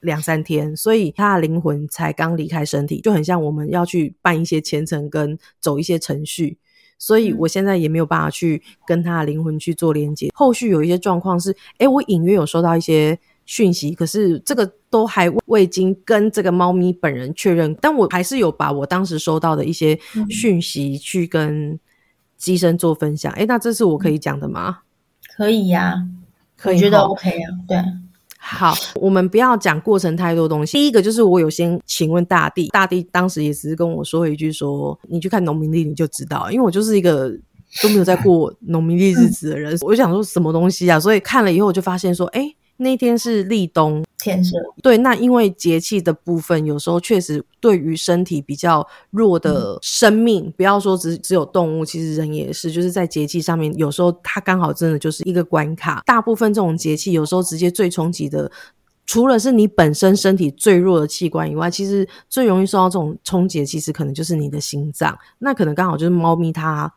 [0.00, 6.56] 两三天，所以他的灵魂才刚离开身体，就很像我们要去办一些前程跟走一些程序，
[6.98, 10.30] 所以我现在也没有办法去跟他的灵魂去做连接。
[10.34, 19.98] 后续有一些状况是，诶，我隐约有收到一些讯息，可是这个都还未经跟这个猫咪本人确认，但我还是有把我当时收到的一些
[20.30, 21.76] 讯息去跟。
[22.42, 24.78] 机身做分享，哎，那这是我可以讲的吗？
[25.36, 25.94] 可以呀，
[26.56, 27.46] 可以，我觉得 OK 啊。
[27.68, 27.80] 对，
[28.36, 30.72] 好，我们不要讲过程太多东西。
[30.72, 37.30] 第一个就是我有先请问大地，大地当时也只是跟我说一句，说你去看农民历你就知道，因为我就是一个
[37.80, 42.52] 都没有在过农民历日子的人，我就想说什么东西啊，所以看了以后我就发现说，哎。
[42.82, 44.98] 那天是立冬，天色对。
[44.98, 56.02] 那因为节气的部分，有时候确实对于身体比较弱的生命，不要说只只有动物，其实人也是，就是在节气上面，有时候它刚好真的就是一个关卡。
[56.04, 58.50] 大部分这种节气，有时候直接最冲击的，
[59.06, 65.18] 除了是你本身身体最弱的器官以外，其实最容易受到这种冲击，其实可能就是你的心脏。
[65.38, 66.92] 那可能刚好就是猫咪它。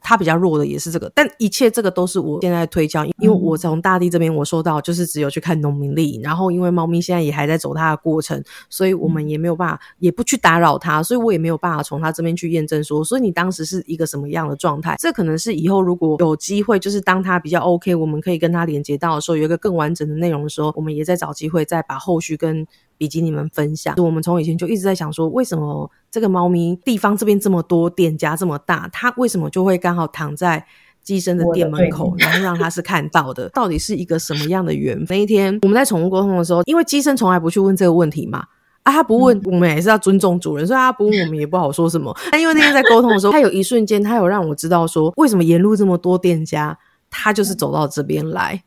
[0.00, 14.96] 它比较弱的也是这个，但一切这个都是我现在推敲，因为我从大地这边我收到就是只有去看农民力，然后因为猫咪现在也还在走它的过程，所以我们也没有办法，也不去打扰它，所以我也没有办法从它这边去验证说，所以你当时是一个什么样的状态？
[14.98, 22.66] 这可能是以后如果有机会，就是当它比较 OK，我们可以跟它连接到的时候，有一个更完整的内容的时候，我们也在找机会再把后续跟。
[23.00, 30.62] 比基尼们分享，我们从以前就一直在想说，为什么这个猫咪地方这边这么多，店家这么大，它为什么就会刚好躺在
[31.02, 33.48] 机身的店门口，然后让它是看到的？
[33.54, 35.16] 到底是一个什么样的缘分？
[35.16, 38.44] 那一天我们在宠物沟通的时候，因为机身从来不去问这个问题嘛，
[38.82, 42.14] 啊，他不问，我们也是要尊重主人，所以他不问，我们也不好说什么。
[42.30, 48.62] 但因为那天在沟通的时候，他有一瞬间，他有让我知道说，为什么沿路这么多店家，他就是走到这边来。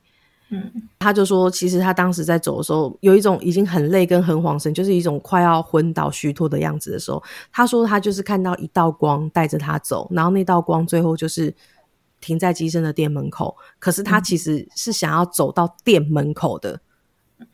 [0.55, 11.51] 嗯，他就说，其实他当时在走的时候，有一种已经很累跟很恍神，就是一种快要昏倒虚脱的样子的时候，他说他就是看到一道光带着他走，然后那道光最后就是
[12.21, 16.79] 停在机身的店门口，可是他其实是想要走到店门口的，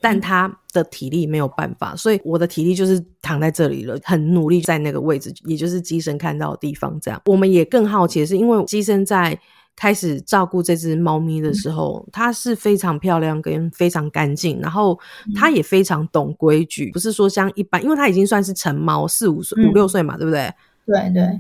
[0.02, 7.00] 但他的体力没有办法，所以我的体力就是躺在这里了，很努力在那个位置，也就是机身看到的地方。
[7.00, 9.40] 这样，我们也更好奇的是，因为机身在。
[9.80, 15.00] 开始照顾这只猫咪的时候，它是非常漂亮跟非常干净，然后
[15.34, 20.54] 它也非常懂规矩，不是说像一般，因为它已经算是成猫，四五岁、五六岁嘛，对不对？
[20.86, 21.40] 对对，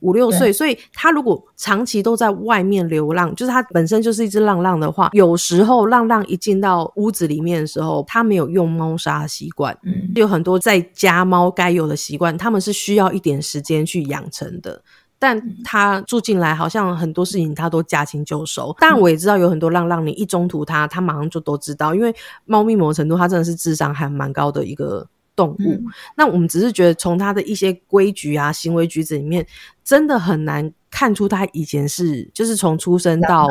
[0.00, 14.82] 五六岁，所以它如果长期都在外面流浪，就是它本身就是一只浪浪的话，有时候浪浪一进到屋子里面的时候，它没有用猫砂的习惯，嗯，有很多在家猫该有的习惯，他们是需要一点时间去养成的。
[15.26, 18.76] 但他住进来，好像很多事情他都驾轻就熟。
[18.78, 21.94] 但，我也知道有很多浪浪，你一中途他，他马上就都知道。
[21.94, 22.14] 因为
[22.44, 25.80] 猫咪某程度，它真的是智商还蛮高的一个动物。
[26.14, 29.46] 那我们只是觉得，从它的一些规矩啊、行为举止里面，
[29.82, 33.48] 真的很难看出他以前是就是从出生到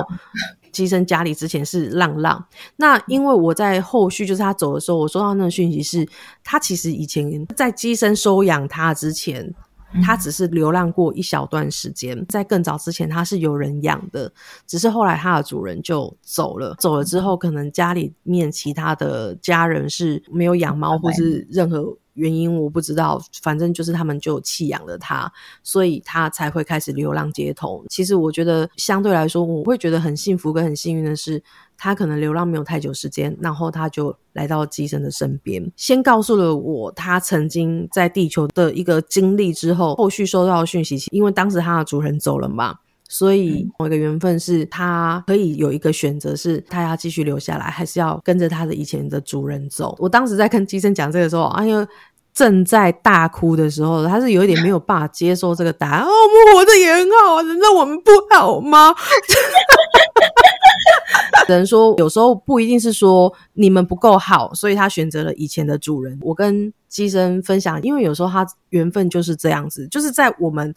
[0.72, 2.46] 寄生 家里之前是浪浪。
[2.76, 6.08] 那因为我在后续就是他走的时候，我收到那个讯息是，
[6.44, 9.52] 他其实以前在寄生收养他之前。
[10.02, 14.32] 它只是流浪过一小段时间，在更早之前它是有人养的，
[14.66, 16.76] 只是后来它的主人就走了。
[16.80, 25.32] 走了之后，可能家里面其他的家人是没有养猫，或是任何原因我不知道，反正就是他们就弃养了它，
[25.64, 27.84] 所以它才会开始流浪街头。
[27.90, 31.44] 其实我觉得相对来说，我会觉得很幸福跟很幸运的是。
[31.76, 39.52] 他可能流浪没有太久时间，然后他就来到机身的身边，先告诉了我他曾经在地球的一个经历。
[39.52, 42.76] 之后，后续收到讯息，因为当时他的主人走了嘛，
[43.14, 49.96] 所以某一个缘分是他可以有一个选择，是他要继续留下来，还是要跟着他的以前的主人走。
[50.00, 51.86] 我当时在跟机生讲这个时候，哎呦，
[52.34, 56.02] 正在大哭的时候，他是有一点没有办法接受这个答案。
[56.02, 58.92] 哦，我们活着也很好啊，难道我们不好吗？
[61.46, 66.18] 只能说，有时候不一定是说你们不够好，所以他选择了以前的主人。
[66.22, 70.74] 我跟机身分享，因为有时候他缘分就是这样子，就是在我们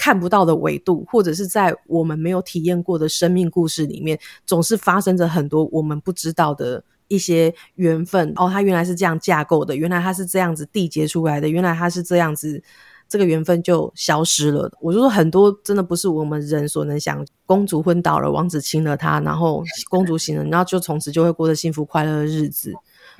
[0.00, 8.32] 看不到的维度，或者是在我们没有体验过的生命故事里面，总是发生着很多我们不知道的一些缘分。
[8.36, 12.62] 哦，它原来是这样架构的，原来它是这样子缔结出来的，原来它是这样子。
[13.10, 14.70] 这个缘分就消失了。
[14.80, 17.26] 我就说很多真的不是我们人所能想。
[17.44, 22.72] 公主昏倒了，王子亲了她，然后 公主醒了，然后就从此就会过着幸福快乐的日子。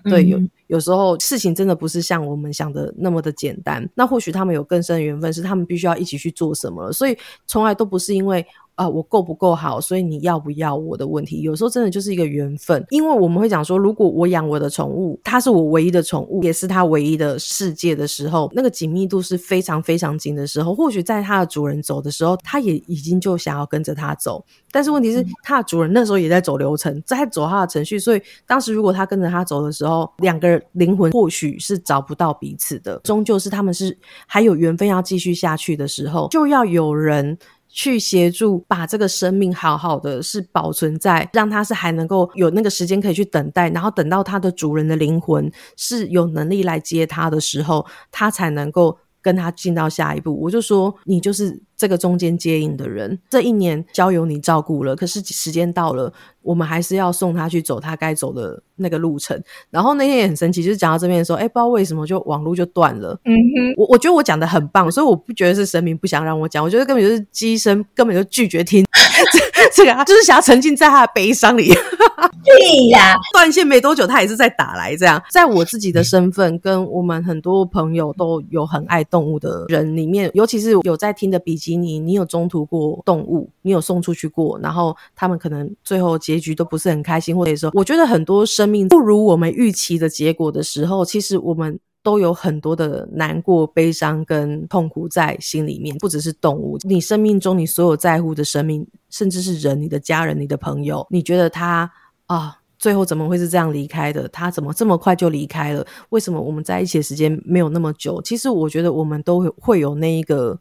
[0.04, 3.88] 对，有有时候事情真的不是像我们想的那么的简单。
[3.94, 6.92] 那或许他们有更深的缘分，是他们必须要一起去做什么。
[6.92, 8.46] 所以从来都不是因为。
[8.80, 9.78] 啊，我够不够好？
[9.78, 12.82] 所以你要不要我的问题，有时候真的就是一个缘分。
[12.88, 24.42] 因为我们会讲说，如果我养我的宠物，它是我唯一的宠物，也是它唯一的世界的时候，那个紧密度是非常非常紧的时候，或许在它的主人走的时候，它也已经就想要跟着它走。
[24.72, 37.36] 但是问题是，它的主人那时候也在走流程，在走它的程序，所以当时如果它跟着它走的时候，两个灵魂或许是找不到彼此的，终究是他们是还有缘分要继续下去的时候，就要有人。
[37.72, 50.38] 去协助把这个生命好好的是保存在，让它是还能够有那个时间可以去等待，然后等到它的主人的灵魂是有能力来接它的时候，它才能够跟他进到下一步。
[50.40, 56.12] 我就说，你就是这个中间接应的人，这一年交由你照顾了，可是时间到了。
[56.42, 59.38] 我们还是要送他去走他该走的那个路程。
[59.68, 63.12] 然后那天也很神奇，就是讲到这边的时候，哎，不知道为什么就网络就断了。
[63.26, 68.82] 嗯哼，我我觉得我讲的很棒，所以我不觉得是神明不想让我讲，我觉得根本就是机身根本就拒绝听
[69.74, 71.72] 这个，就是想要沉浸在他的悲伤里。
[72.44, 75.22] 对呀，断线没多久，他也是在打来这样。
[75.30, 86.10] 在我自己的身份跟我们很多朋友都有很爱动物的人里面，尤其是有在听的比基尼，你有中途过动物，你有送出去过，然后他们可能最后。
[86.20, 95.96] 结局都不是很开心，或者说，我觉得很多生命不如我们预期的结果的时候，其实我们都有很多的难过、悲伤跟痛苦在心里面。
[95.98, 101.90] 不只是动物，你生命中你所有在乎的生命，甚至是人，你的家人、你的朋友，你觉得他
[102.26, 104.28] 啊，最后怎么会是这样离开的？
[104.28, 105.86] 他怎么这么快就离开了？
[106.10, 108.20] 为什么我们在一起的时间没有那么久？
[108.22, 110.58] 其实我觉得我们都会会有那一个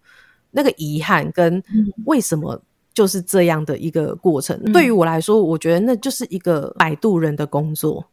[0.52, 1.64] 那个遗憾，跟
[2.06, 2.62] 为什么。
[2.92, 4.62] 就是这样的一个过程。
[4.74, 8.04] 对于我来说，我觉得那就是一个摆渡人的工作。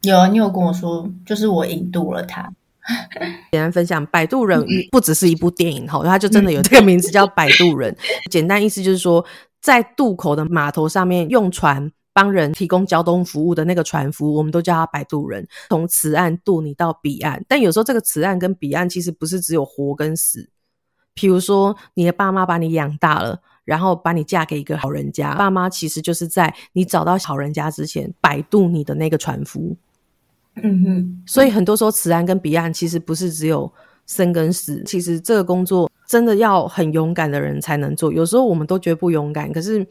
[0.00, 2.52] 有啊，你有跟我说，就是我引渡了他。
[3.50, 4.60] 简单分享，《摆渡人》
[4.90, 7.92] 不只是一部电影，哈，它就真的有这个名字叫《摆渡人》。
[8.30, 9.24] 简单意思就是说，
[9.60, 17.44] 在渡口的码头上面用船帮人提供交通服务的那个船夫，我们都叫他摆渡人，从此岸渡你到彼岸。
[17.48, 20.50] 但有时候这个此岸跟彼岸其实不是只有活跟死。
[21.14, 23.40] 比如说，你的爸妈把你养大了。
[23.64, 29.76] 然后把你嫁给一个好人家，爸妈其实就是在你找到好人家之前摆渡你的那个船夫。
[30.56, 33.72] 嗯哼，所以很多时候此岸跟彼岸其实不是只有
[34.06, 38.12] 生跟死，其实这个工作真的要很勇敢的人才能做。
[38.12, 39.86] 有时候我们都觉得不勇敢，可是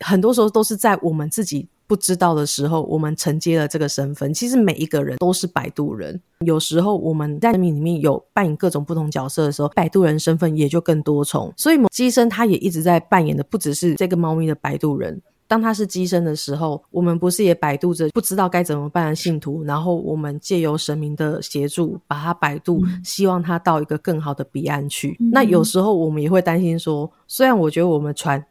[0.00, 1.68] 很多时候都是在我们自己。
[1.88, 4.34] 不知道的时候，我们承接了这个身份。
[4.34, 6.20] 其实每一个人都是摆渡人。
[6.44, 11.50] 有时候我们在生命里面有扮演各种不同角色的时候，摆渡人身份也就更多重。
[11.56, 15.22] 所以机身他也一直在扮演的不只是这个猫咪的摆渡人。
[15.48, 19.64] 当他是机身的时候，我们不是也摆渡着不知道该怎么办的信徒？
[19.64, 25.16] 然后我们借由神明的协助，把他摆渡，希望他到一个更好的彼岸去。
[25.32, 28.44] 那有时候我们也会担心说，虽然我觉得我们船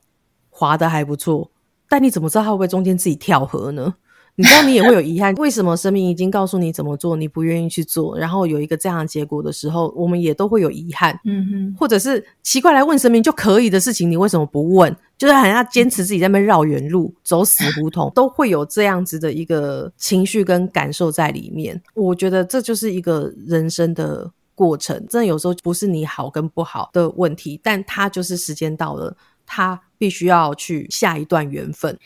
[0.50, 1.50] 划的还不错。
[1.90, 3.96] 但你怎么知道他会不会中间自己跳河呢？
[4.40, 14.96] 你知道你也会有遗憾，为什么生命已经告诉你怎么做，你不愿意去做，然后有一个这样的结果的时候，我们也都会有遗憾，嗯哼，或者是奇怪来问生命就可以的事情，你为什么不问？
[15.18, 21.82] 就是好像坚持自己在那边绕远路、走死胡同，都会有这样子的一个情绪跟感受在里面。
[21.96, 29.18] 我觉得这就是一个人生的过程，真的有时候不是你好跟不好的问题，但它就是时间到了，
[29.48, 31.98] 它必须要去下一段缘分。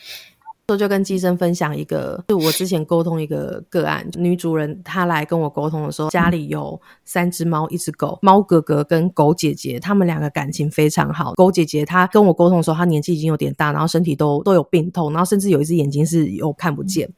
[0.76, 11.32] 就跟机生分享一个，就我之前沟通一个个案，女主人她来跟我沟通的时候，家里有三只猫，一只狗，猫哥哥跟狗姐姐，他们两个感情非常好。
[11.34, 17.08] 狗姐姐她跟我沟通的时候，她年纪已经有点大，然后身体都都有病痛，然后甚至有一只眼睛是有看不见。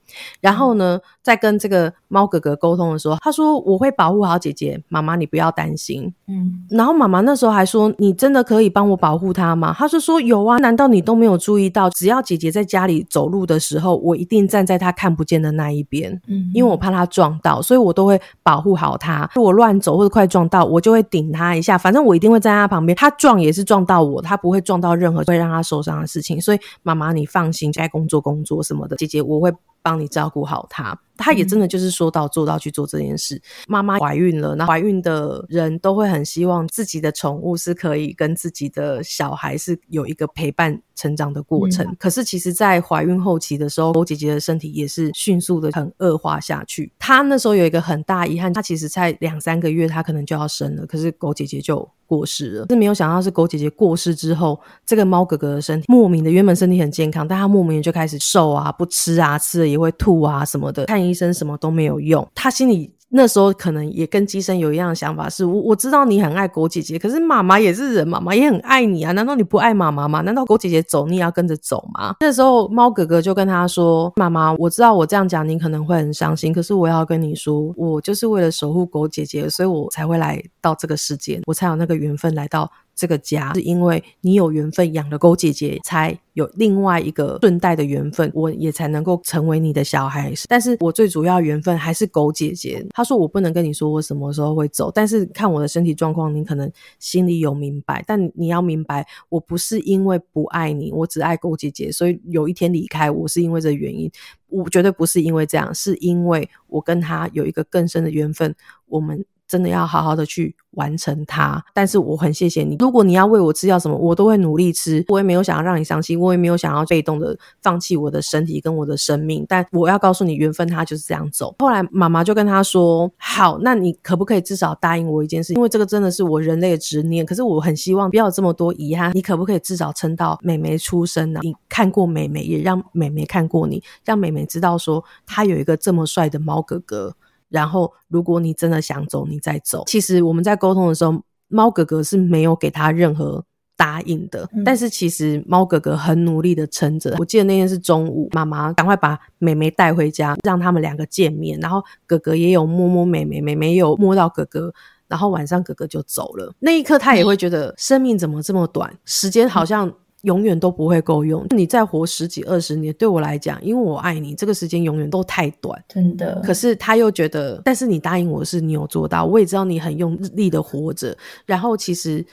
[0.40, 6.12] 然后呢，在跟这个猫哥哥沟通的时候，他说我会保护好姐姐，妈妈你不要担心。
[6.26, 9.74] 嗯，然后妈妈那时候还说，你真的可以帮我保护她吗？
[9.78, 13.43] 他是说有啊，难道你都没有注意到，只要姐姐在家里走路。
[13.46, 19.28] 的时候，我一定站在他看不见的那一边，嗯，因为我怕他撞到，所以我都会保护好他。
[19.34, 22.94] 如果乱走或者快撞到，我就会顶他一下，反正我一定会站在他旁边。
[22.96, 26.40] 他撞也是撞到我，他不会撞到任何会让他受伤的事情。
[26.40, 29.52] 所以妈妈，你放心，该工作工作什么的，姐姐我会
[29.84, 30.98] 帮你照顾好他。
[31.16, 33.40] 他也真的就是说到做到去做这件事。
[33.68, 41.94] 妈妈怀孕了，那怀孕的人都会很希望自己的宠物是可以跟自己的小孩是有一个陪伴成长的过程。
[42.00, 46.90] 可是其实，在怀孕后期的时候，狗姐姐的身体也是迅速的很恶化下去。
[46.98, 52.66] 她那时候有一个很大遗憾，她其实才两三个月，她可能就要生了，可是狗姐姐就过世了。
[52.68, 60.86] 是没有想到是狗姐姐过世之后，这个猫哥哥的身体莫名的原本身体很健康，但他莫名的就开始瘦啊，不吃啊，吃了也会吐啊什么的。
[60.86, 61.04] 看。
[61.04, 70.20] 医生什么都没有用，他心里那时候可能也跟机生有一样的想法，是我我知道你很爱狗姐姐，可是妈妈也是人，妈妈也很爱你啊，难道你不爱妈妈吗？
[70.22, 72.16] 难道狗姐姐走你也要跟着走吗？
[72.20, 90.32] 那时候猫哥哥就跟他说：“妈妈，我知道我这样讲你可能会很伤心，可是我要跟你说，我就是为了守护狗姐姐，所以我才会来到这个世界，我才有那个缘分来到。”这个家是因为你有缘分养了狗姐姐，才有另外一个顺带的缘分，我也才能够成为你的小孩。
[90.48, 92.84] 但是我最主要缘分还是狗姐姐。
[92.90, 98.04] 她说我不能跟你说我什么时候会走，但是看我的身体状况，你可能心里有明白。
[98.06, 104.10] 但你要明白，我不是因为不爱你，我只爱狗姐姐，所以有一天离开我是因为这原因。
[104.48, 108.54] 我绝对不是因为这样，是因为我跟他有一个更深的缘分。
[108.86, 109.24] 我们。
[109.46, 112.76] 真的要好好的去完成它，但是我很谢谢你。
[112.78, 115.04] 如果你要喂我吃药什么，我都会努力吃。
[115.08, 119.44] 我也没有想要让你伤心，我也没有想要被动的放弃我的身体跟我的生命。
[119.48, 121.54] 但我要告诉你，缘分它就是这样走。
[121.58, 125.52] 后来妈妈就跟他说：“好，那你可不可以至少答应我一件事？
[125.54, 127.24] 因为这个真的是我人类的执念。
[127.24, 129.12] 可是我很希望不要这么多遗憾。
[129.14, 131.40] 你可不可以至少撑到美眉出生呢？
[131.42, 137.14] 你看过美眉，也让美眉看过你，让美眉知道说她有一个这么帅的猫哥哥。”
[137.48, 139.84] 然后，如果你真的想走，你再走。
[139.86, 143.44] 其实我们在沟通的时候，猫哥哥是没有给他任何
[143.76, 144.48] 答应的。
[144.64, 147.14] 但是其实猫哥哥很努力的撑着。
[147.18, 151.58] 我记得那天是中午，妈妈赶快把妹妹带回家，让他们两个见面。
[151.60, 154.72] 然后哥哥也有摸摸美眉，美眉有摸到哥哥。
[155.06, 156.52] 然后晚上哥哥就走了。
[156.58, 159.92] 那一刻，他也会觉得生命怎么这么短，时间好像。
[160.24, 161.46] 永远都不会够用。
[161.50, 166.40] 你再活十几二十年，对我来讲，因为我爱你，这个时间永远都太短，真的。
[166.42, 169.24] 可是他又觉得，但是你答应我的事，你有做到。
[169.24, 171.16] 我也知道你很用力的活着。
[171.44, 172.24] 然后其实，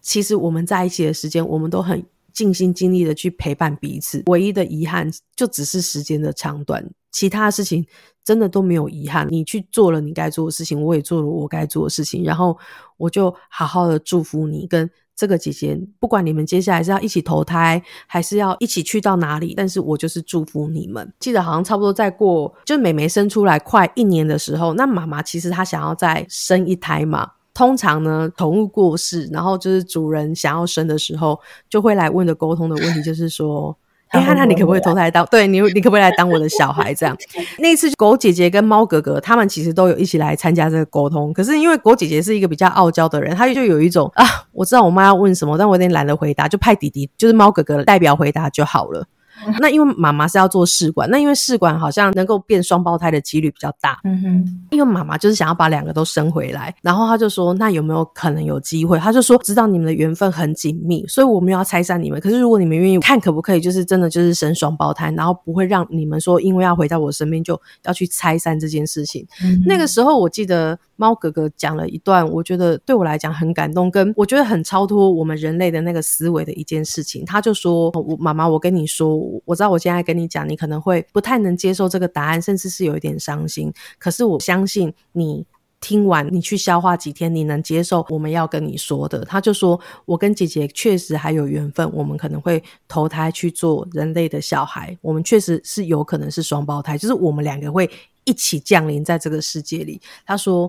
[0.00, 4.22] 其实我们在一起的时间，我们都很尽心尽力的去陪伴彼此。
[4.26, 6.84] 唯一的遗憾，就只是时间的长短。
[7.10, 7.86] 其他的事情
[8.24, 9.28] 真的都没有遗憾。
[9.30, 12.24] 你去做了你该做的事情，我也做了我该做的事情。
[12.24, 12.56] 然后
[12.96, 14.90] 我就好好的祝福你跟。
[15.18, 21.12] 这个姐姐，不管你们接下来是要一起投胎，还是要一起去到哪里，但是我就是祝福你们。
[21.18, 27.32] 记得好像差不多再过，就美眉生出来快一年的时候，那妈妈其实她想要再生一胎嘛。
[27.52, 31.36] 通常呢，宠物过世，然后就是主人想要生的时候，
[31.68, 33.76] 就会来问的沟通的问题，就是说。
[34.08, 35.24] 哎，那你可不可以投胎当？
[35.26, 36.94] 对你，你可不可以来当我的小孩？
[36.94, 37.16] 这样，
[37.58, 41.32] 那一次狗姐姐跟猫哥哥他们其实都有一起来参加这个沟通。
[41.32, 49.06] 可是因为狗姐姐是一个比较傲娇的人，她就有一种啊，我知道我妈要问什么，但我有点懒得回答，就派弟弟，就是猫哥哥代表回答就好了。
[49.60, 53.98] 那因为妈妈是要做试管，那因为试管好像能够变双胞胎的几率比较大。
[54.04, 58.98] 嗯哼，因为妈妈就是想要把两个都生回来，然后她就说，那有没有可能有机会？
[58.98, 62.20] 她就说，知道你们的缘分很紧密，所以我们要拆散你们。
[62.20, 69.26] 可是如果你们愿意看，可不可以就是真的就是生双胞胎，然后不会让你们说因为要回到我身边就要去拆散这件事情。
[69.66, 77.24] 那个时候我记得猫哥哥讲了一段，我觉得对我来讲很感动，跟我觉得很超脱我们人类的那个思维的一件事情。
[77.24, 79.16] 他就说，我妈妈，我跟你说。
[79.46, 83.72] 我知道我现在跟你讲，你可能会不太能接受这个答案，甚至是有一点伤心。
[83.98, 85.46] 可是我相信你。
[85.80, 89.24] 听完，你去消化几天，你能接受我们要跟你说的？
[89.24, 97.88] 他就说：“我跟姐姐确实还有缘分，我们可能会投胎去做人类的小孩，我们确实是有可能是双胞胎，就是我们两个会
[98.24, 100.68] 一起降临在这个世界里。”他说：“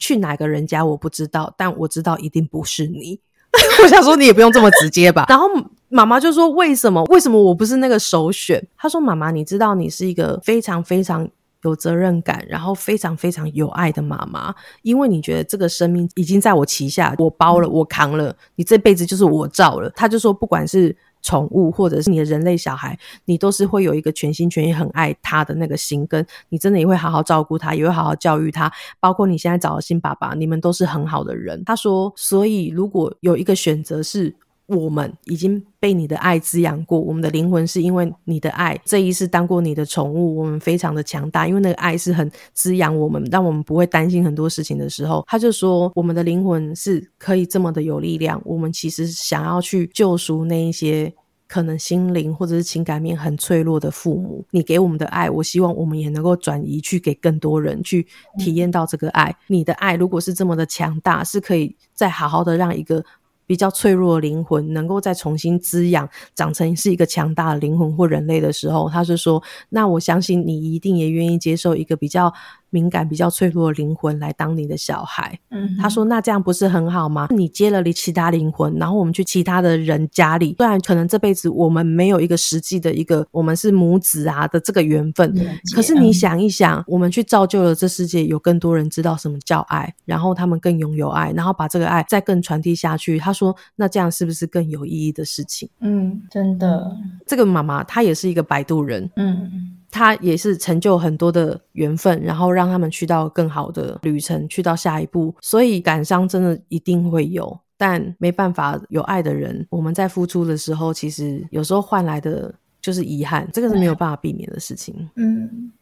[0.00, 3.20] 去哪个人家我不知道，但我知道一定不是你。
[3.84, 5.26] ”我想说你也不用这么直接吧。
[5.30, 5.46] 然后
[5.88, 7.04] 妈妈就说：“为什么？
[7.04, 11.30] 为什么我不是那个首选？”她说：“妈妈，你知道你是一个非常非常。”
[11.64, 19.90] 有责任感，然后非常非常有爱的妈妈，因为你觉得这个生命已经在我旗下，我包了，我扛了，你这辈子就是我照了。
[19.90, 28.70] 他就说，不管是宠物或者是你的人类小孩，你都是会有一个全心全意很爱他的那个心，根你真的也会好好照顾他，也会好好教育他。
[28.98, 31.62] 包括你现在找的新爸爸，你们都是很好的人。
[31.64, 34.34] 他说，所以如果有一个选择是。
[34.70, 51.12] 我们已经被你的爱滋养过，我们的灵魂是因为你的爱这一世当过你的宠物，我们非常的强大，因为那个爱是很滋养我们，让我们不会担心很多事情的时候，他就说我们的灵魂是可以这么的有力量，我们其实想要去救赎那一些
[51.48, 58.06] 可能心灵或者是情感面很脆弱的父母，你给我们的爱，我希望我们也能够转移去给更多人去
[58.38, 59.34] 体验到这个爱。
[59.48, 63.04] 你的爱如果是这么的强大，是可以再好好的让一个。
[63.50, 72.32] 比较脆弱的灵魂能够再重新滋养，长成是一个强大的灵魂或人类的时候，他是说：“那我相信你一定也愿意接受一个比较。”
[72.70, 77.28] 敏感比较脆弱的灵魂来当你的小孩，嗯，他说那这样不是很好吗？
[77.30, 85.34] 你接了你其他灵魂，然后我们去其他的人家里，虽然可能这辈子我们没有一个实际的一个我们是母子啊的这个缘分，
[85.74, 93.18] 可是你想一想，我们去造就了这世界，有更多人知道什么叫爱，然后他们更拥有爱，然后把这个爱再更传递下去。
[93.18, 95.68] 他说那这样是不是更有意义的事情？
[95.80, 96.96] 嗯，真的，
[97.26, 99.76] 这个妈妈她也是一个摆渡人，嗯。
[99.90, 105.34] 他也是成就很多的缘分，然后让他们去到更好的旅程，去到下一步。
[105.40, 115.10] 所以感伤真的一定会有，但没办法，有爱的人，我们在付出的时候，其实有时候换来的就是遗憾，这个是没有办法避免的事情。
[115.16, 115.72] 嗯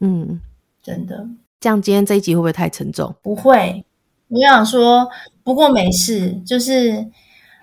[0.00, 0.40] 嗯，
[0.82, 1.26] 真的。
[1.60, 3.14] 这样今天这一集会不会太沉重？
[3.22, 3.84] 不会，
[4.28, 5.08] 我想说，
[5.42, 7.06] 不过没事，就是，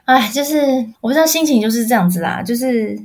[0.05, 0.57] 哎，就是
[1.01, 2.99] 我不知道心情就是这样子啦，就是。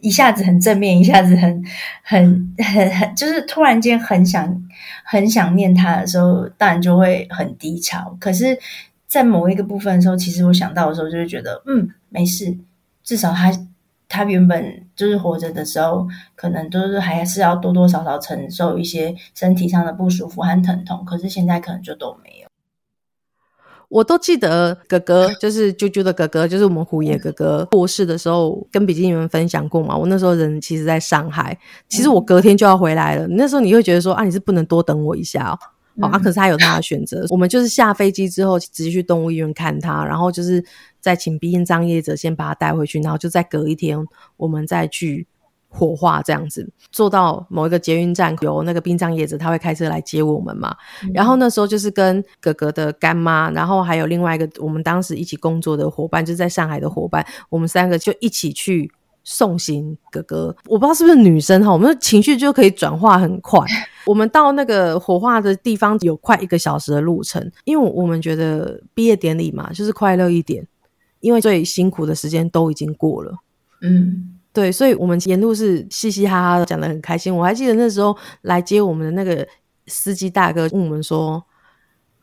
[0.00, 1.64] 一下子很正面，一下子很
[2.02, 4.62] 很很很，就是突然间很想
[5.04, 8.16] 很想念他的时候，当然就会很低潮。
[8.20, 8.56] 可是，
[9.06, 12.56] 在某一个部分的时候，其实我想到的时候，就会觉得嗯，没事，
[13.02, 13.50] 至少他
[14.08, 22.37] 他原本就是活着的时候，可能都是还是要多多少少承受一些身体上的不舒服和疼痛，可是现在可能就都没。
[23.88, 29.96] 我都记得哥哥， 就是啾啾的哥哥，就是我们虎爷哥哥过世的时候，跟比基尼们分享过嘛。
[29.96, 31.58] 我那时候人其实在上海，
[31.88, 33.26] 其实我隔天就要回来了。
[33.28, 35.58] 那时候你会觉得说啊，你是不能多等我一下哦。
[36.06, 37.24] 啊，可是他有他的选择。
[37.28, 40.64] 我们就是下飞机之后直接去动物医院看他，然后就是
[41.00, 43.98] 再请殡葬业者先把他带回去，然后就再隔一天
[44.36, 45.26] 我们再去。
[45.70, 50.74] 火化这样子，坐到某一个捷运站，有那个殡葬业者，他会开车来接我们嘛。
[51.12, 58.90] 然后那时候就是跟哥哥的干妈，然后还有另外一个我们当时一起工作的伙伴，就在上海的伙伴，我们三个就一起去
[59.24, 60.56] 送行哥哥。
[60.64, 63.60] 我不知道是不是女生哈，我们的情绪就可以转化很快。
[64.06, 70.66] 我们到那个火化的地方有快一个小时的路程，因为我们觉得毕业典礼嘛，就是快乐一点，
[71.20, 73.34] 因为最辛苦的时间都已经过了。
[73.82, 74.37] 嗯。
[74.58, 77.32] 对，所以我们沿路是嘻嘻哈哈的，讲的很开心。
[77.32, 79.46] 我还记得那时候来接我们的那个
[79.86, 81.40] 司机大哥问我们说：“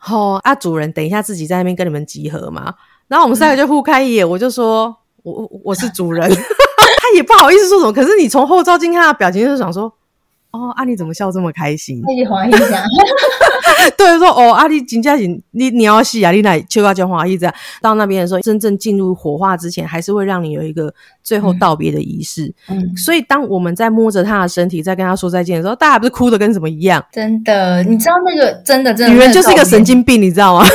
[0.06, 2.74] 哦，啊，主人，等一下自己在那边跟你们集合嘛。”
[3.08, 6.30] 然后我们三个就互开一眼，我就说：“我我是主人。
[7.00, 9.94] ”他也不好意思说什么，可是你从后照镜看他表情，就想说。
[10.52, 12.02] 哦，啊，你怎么笑这么开心？
[12.02, 12.84] 可以滑一下。
[13.98, 17.54] 对，说哦，阿丽金佳颖，你你要戏啊，你来秋高叫华一这样。
[17.82, 20.94] 到那边的时候，真正进入火化之前，还是会让你有一个
[21.24, 22.54] 最后道别的仪式。
[22.70, 27.04] 嗯，所以当我们在摸着他的身体，在跟他说再见的时候，大家不是哭的跟什么一样？
[27.12, 30.66] 真的，你知道那个真的真的，女人就是一个神经病，你知道吗？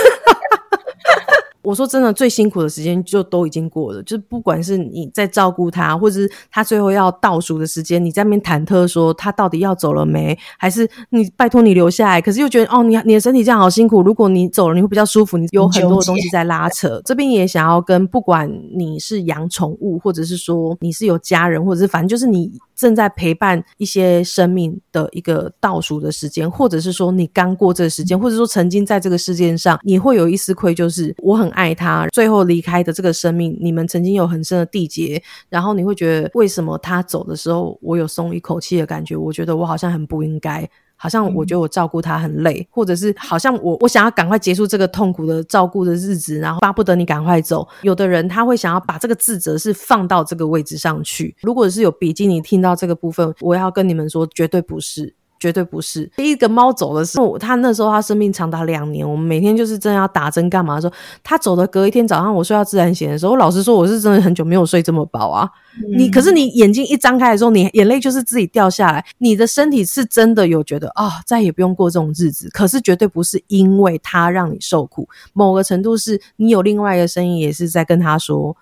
[1.71, 4.03] 我说真的，最辛苦的时间就都已经过了。
[4.03, 10.37] 就是不管是你在照顾他，或者是他最后要倒数的时间，你在那边忐忑说他到底要走了没？
[10.59, 12.21] 还是你拜托你留下来？
[12.21, 14.03] 可是又觉得哦，你你的身体这样好辛苦。
[14.03, 15.39] 如果你走了，你会比较舒服。
[15.39, 17.01] 你有很多的东西在拉扯。
[17.05, 22.53] 这边也想要跟不管你是养宠物，或者是说你是有家人，或者是反正就是你。
[22.81, 39.16] 正在陪伴一些生命的一个倒数的时间，或者是说你刚过这个时间，或者说曾经在这个世界上，你会有一丝愧疚，是我很爱他，最后离开的这个生命，你们曾经有很深的缔结，然后你会觉得为什么他走的时候，我有松一口气的感觉？
[39.16, 40.68] 我觉得我好像很不应该。
[41.02, 47.66] 好像我觉得我照顾他很累，或者是好像我我想要赶快结束这个痛苦的照顾的日子，然后巴不得你赶快走。
[47.80, 51.34] 有的人他会想要把这个自责是放到这个位置上去。
[51.40, 55.14] 如果是有比基尼听到这个部分，我要跟你们说，绝对不是。
[55.41, 60.93] 绝对不是第一个猫走的时候，它那时候它生病长达两年，我们每天就是真的要打针干嘛的时候，
[61.24, 65.49] 他走的隔一天早上我睡到自然醒的时候，老实说我是真的很久没有睡这么饱啊。
[65.97, 72.51] 你可是你眼睛一张开的时候，你眼泪就是自己掉下来，你的身体是真的有觉得啊，再也不用过这种日子。
[72.51, 78.55] 可是绝对不是因为它让你受苦，某个程度是你有另外一个声音也是在跟他说，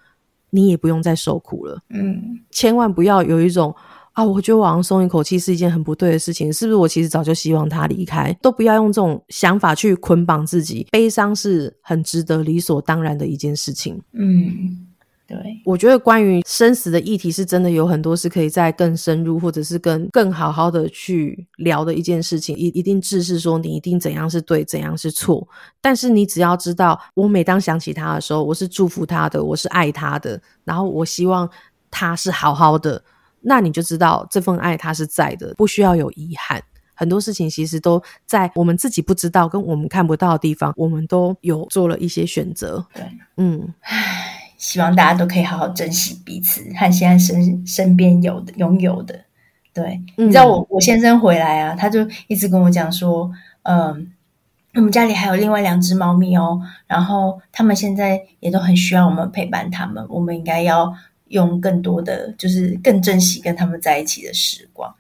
[0.51, 1.81] 你也不用再受苦了。
[1.91, 3.75] 嗯，千万不要有一种。
[4.19, 6.75] 啊，我觉得网上松一口气是一件很不对的事情，是不是？
[6.75, 10.85] 我其实早就希望他离开，都不要用这种想法去捆绑自己。
[10.91, 14.03] 悲伤是很值得、理所当然的一件事情。
[14.15, 14.89] 嗯，
[15.25, 22.57] 对，我觉得关于生死的议题，是真的有很多是可以再更深入，或者是更更好好的去聊的一件事情。
[22.57, 25.47] 一一定只是说你一定怎样是对，怎样是错。
[25.81, 31.49] 但是你只要知道，我每当想起他的时候，我是祝福他的，我是爱他的，然后我希望
[31.89, 33.01] 他是好好的。
[33.41, 36.63] 那你就知道这份爱它是在的，不需要有遗憾。
[36.95, 42.85] 很多事情其实都在我们自己不知道跟我们看不到的地方，我们都有做了一些选择。
[42.93, 43.05] 对，
[43.37, 49.17] 嗯，唉，希望大家都可以好好珍惜彼此和现在身身边有的拥有的。
[49.73, 53.31] 对，你知道我我先生回来啊，他就一直跟我讲说，
[53.63, 54.11] 嗯，
[54.75, 60.93] 我们家里还有另外两只猫咪哦，然后他们现在也都很需要我们陪伴他们，我们应该要。
[61.29, 64.95] 用更多的，就是更珍惜跟他们在一起的时光。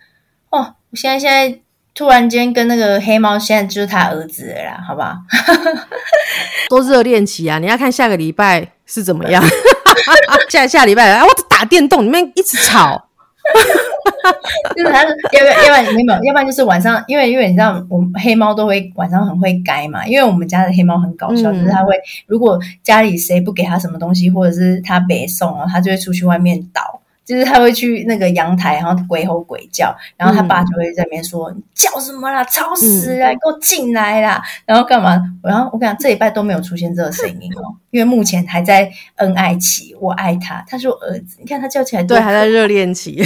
[0.50, 1.58] 哦，我现在现在
[1.94, 5.14] 突然间跟那个黑猫，现在就是他儿子啦，好不好？
[6.68, 7.58] 多热恋期啊！
[7.58, 9.42] 你要看下个礼拜是怎么样？
[10.48, 13.07] 下下礼拜啊，我打电动，你们一直吵。
[14.76, 15.52] 就是他，要不要？
[15.52, 20.06] 要不然没有，要不然就是晚上，因为因为你知道，我们黑猫都会晚上很会该嘛。
[20.06, 21.94] 因为我们家的黑猫很搞笑，就是它会，
[22.26, 27.00] 如果家里谁不给它什么东西，或者是它别送了，它就会出去外面倒。
[27.28, 32.42] 就是他会去那个阳台，然后鬼吼鬼叫，然后他爸就会在那边说：“你叫什么啦？
[32.44, 33.28] 吵死了！
[33.28, 35.20] 给我进来啦！”然后干嘛？
[35.42, 39.94] 然后我跟你讲，这一拜都没有出现这个声音哦，因为目前还在恩爱期。
[40.00, 41.36] 我爱他，他是我儿子。
[41.38, 43.22] 你看他叫起来，对，还在热恋期。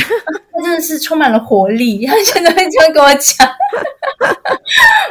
[0.53, 2.05] 他真的是充满了活力。
[2.05, 3.49] 他现在会这样跟我讲，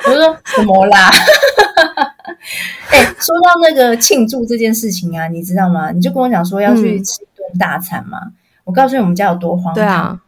[0.05, 1.09] 我说什么啦？
[2.91, 5.91] 哎，说到那个庆祝这件事情啊，你知道吗？
[5.91, 8.19] 你就跟我讲说要去吃一顿大餐嘛。
[8.63, 10.19] 我告诉你，我们家有多荒唐，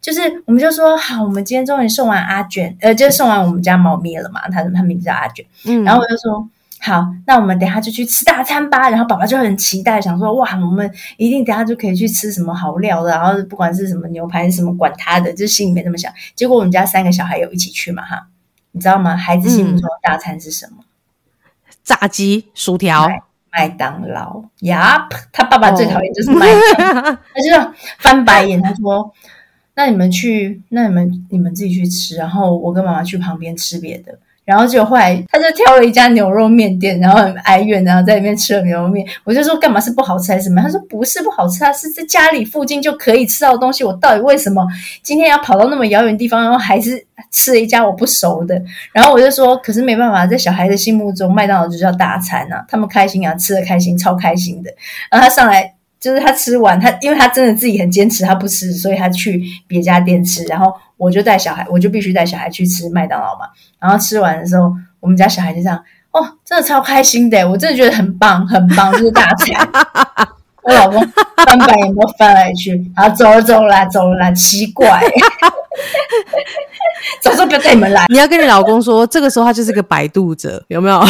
[0.00, 6.48] 就是我们就说好，我们今天终于送完阿卷，呃，就是送完我们家猫咪了嘛，它它名字叫阿卷，嗯，然后我就说
[6.80, 8.88] 好，那我们等下就去吃大餐吧。
[8.88, 16.12] 然后爸爸就很期待，想说哇，我们一定等下就可以去吃什么好料的，然后不管是什么牛排什么，管他的，就心里面这么想。
[16.34, 18.26] 结果我们家三个小孩有一起去嘛，哈，
[18.72, 19.16] 你知道吗？
[19.16, 20.84] 孩子心目中的大餐是什么？
[21.84, 23.08] 炸鸡、薯条。
[23.52, 26.46] 麦当劳呀，他爸爸最讨厌就是麦
[26.76, 28.62] 当劳，他就翻白眼。
[28.62, 29.12] 他说
[29.74, 39.06] ：“那你们去，那你们你们自己去吃，然后我跟妈妈去旁边吃别的。”然后就后来他就挑了一家牛肉面店，然后很哀怨，然后在里面吃了牛肉面。
[39.24, 40.60] 我就说干嘛是不好吃还是什么？
[40.60, 43.84] 他说不是不好吃啊，是在家里附近就可以吃到的东西。
[43.84, 44.66] 我到底为什么
[45.02, 48.60] 今天要跑到那么遥远地方，然后还是吃了一家我不熟的？
[48.92, 54.70] 然后我就说，可是没办法，在小孩的心目中，麦当劳就叫大餐啊，他们开心啊，吃的开心，超开心的。
[55.10, 55.74] 然后他上来。
[56.00, 60.42] 就是他吃完，他因为他真的自己很坚持，他不吃，所以他去别家店吃。
[60.44, 63.44] 然后我就带小孩，我就必须带小孩去吃麦当劳嘛。
[63.78, 65.76] 然后吃完的时候，我们家小孩就这样，
[66.12, 69.68] 哦，真的超开心的，我真的觉得很棒，很棒，就是大餐。
[70.62, 71.00] 我老公
[71.46, 75.02] 翻白眼都翻来去，然后走了走了走了，奇怪，
[77.22, 78.04] 早说不要带你们来。
[78.08, 81.02] 你要跟你老公说，这个时候他就是个摆渡者，有没有？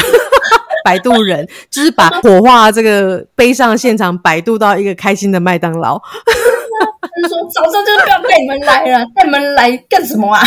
[0.85, 6.01] 摆渡人 就是把火化这个悲伤现场摆渡到一个开心的麦当劳。
[7.23, 10.41] 他说：“早上就不要带你们来了，带你们来干什么啊？”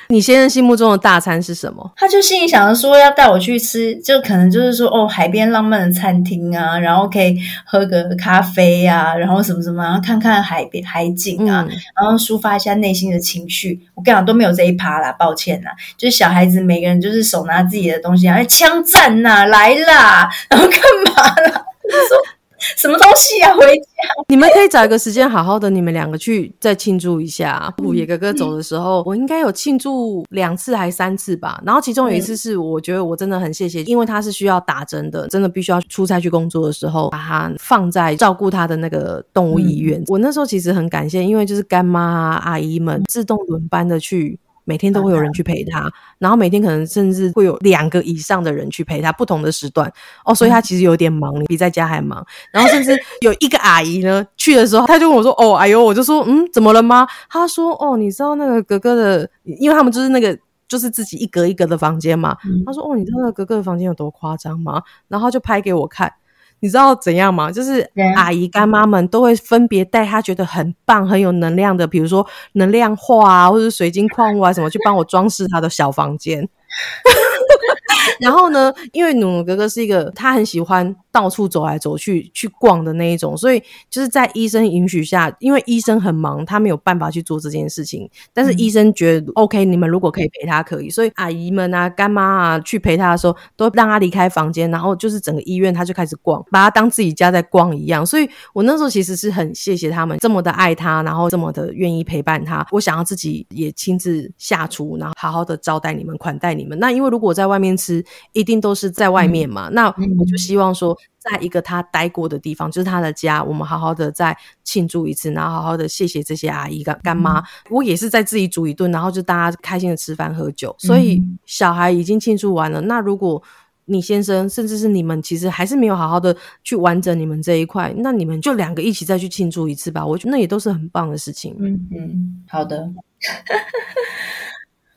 [0.08, 1.92] 你先生心目中的大餐是什么？
[1.96, 11.66] 他就心里想着说要带我去吃，就可能就是说哦，海边浪漫的餐厅啊，然后可以喝个咖啡啊，然后什么什么，然后看看海边海景啊，
[12.00, 13.80] 然后抒发一下内心的情绪。
[13.94, 15.72] 我跟你讲都没有这一趴啦，抱歉啦。
[15.96, 21.22] 就是小孩子每个人就是手拿自己的东西，哎，枪战呐来啦，然后干嘛
[21.52, 21.64] 啦？
[21.90, 22.18] 说
[22.76, 23.54] 什么东西啊？
[23.54, 23.92] 回家？
[24.28, 27.72] 你们可以找一个时间，好好的你们两个去再庆祝一下。
[27.78, 31.62] 虎爷哥哥走的时候，我应该有庆祝两次还三次吧。
[31.64, 40.02] 然后其中有一次是我觉得我真的很谢谢，因为他是需要打针的，真的必须要出差去工作的时候，把他放在照顾他的那个动物医院。
[40.08, 44.38] 我那时候其实很感谢，因为就是干妈啊、阿姨们自动轮班的去。
[44.68, 49.90] 每天都会有人去陪他，然后每天可能甚至会有两个以上的人去陪他，不同的时段
[50.26, 52.22] 哦，所以他其实有点忙，比在家还忙。
[52.52, 60.38] 然后甚至有一个阿姨呢去的时候，他就跟我说：“哦，哎呦，我就说，嗯，怎么了吗？”他说：“哦，你知道那个格格的，因为他们就是那个
[60.68, 66.12] 就是自己一格一格的房间嘛。”他说：“哦，你知道那个格格的房间有多夸张吗？”然后就拍给我看。
[66.60, 67.50] 你知道怎样吗？
[67.52, 76.48] 就是阿姨干妈们都会分别带她觉得很棒、很有能量的，比如说能量画啊，或者水晶矿物啊什么，去帮我装饰她的小房间。
[78.20, 88.08] 然后呢，因为努努哥哥是一个他很喜欢到处走来走去去逛的那一种，所以就是在医生允许下，因为医生很忙，他没有办法去做这件事情。
[88.32, 90.90] 但是医生觉得 OK，你们如果可以陪他，可以。
[90.90, 98.04] 所以阿姨们啊、干妈啊去陪他的时候，都让他离开房间，然后就是整个医院他就开始逛，把他当自己家在逛一样。
[98.04, 102.66] 所以我那时候其实是很谢谢他们这么的爱他，然后这么的愿意陪伴他。
[102.70, 106.78] 我想要自己也亲自下厨，然后好好的招待你们、款待你们。
[106.78, 109.68] 那因为如果在外面吃，一定都是在外面嘛。
[109.72, 117.42] 那我就希望说，在一个他待过的地方，就是他的家，我们好好的再庆祝一次，然后好好的谢谢这些阿姨干干妈。
[117.70, 120.74] 我也是在自己煮一顿，然后就大家开心的吃饭喝酒。
[120.78, 122.80] 所以小孩已经庆祝完了。
[122.82, 123.42] 那如果
[123.86, 130.06] 你先生，甚至是你们，其实还是没有好好的去完整你们这一块，那你们就两个一起再去庆祝一次吧。
[130.06, 131.56] 我觉得那也都是很棒的事情。
[131.58, 132.88] 嗯嗯，好的。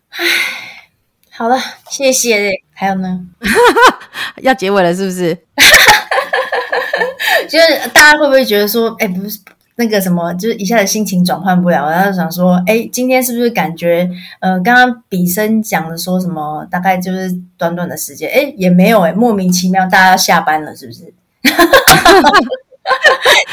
[0.10, 0.26] 唉。
[1.34, 1.58] 好了，
[1.90, 2.52] 谢谢。
[2.74, 3.26] 还有呢？
[4.44, 5.36] 要结尾了是不是？
[7.52, 9.38] 就是大家会不会觉得说，哎，不是
[9.76, 21.14] 那个什么，就是一下子心情转换不了，然后想说，哎，今天是不是感觉，呃，刚刚比生讲的说什么，大概就是短短的时间，哎，也没有，哎，莫名其妙，大家要下班了，是不是？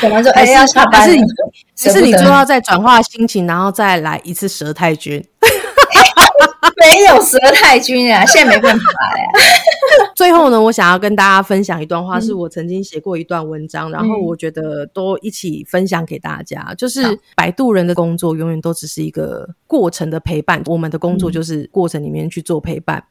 [0.00, 1.16] 讲完之后，哎，要下班了，
[1.74, 5.24] 是是，你就要再转化心情，然后再来一次蛇太君。
[6.78, 9.28] 没有蛇太君啊，现在没办法呀。
[10.14, 16.74] 最后呢，我想要跟大家分享一段话，是我曾经写过一段文章，然后我觉得都一起分享给大家。
[16.76, 17.02] 就是
[17.34, 23.02] 摆渡人的工作永远都只是一个过程的陪伴，我们的工作就是过程里面去做陪伴。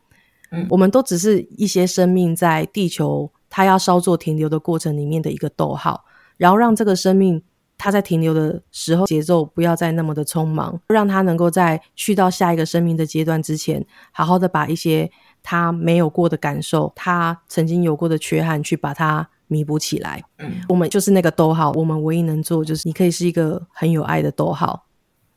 [0.52, 6.06] 嗯，我们都只是一些生命在地球它要稍作停留的过程里面的一个逗号，
[6.38, 7.42] 然后让这个生命。
[7.78, 15.10] 他在停留的时候，节奏不要再那么的匆忙，让他能够在去到下一个生命的阶段之前，好好的把一些
[15.44, 20.24] 他没有过的感受，他曾经有过的缺憾，去把它弥补起来。
[20.40, 24.86] 嗯，我们就是那个逗号，我们唯一能做就是，你可以是一个很有爱的逗号，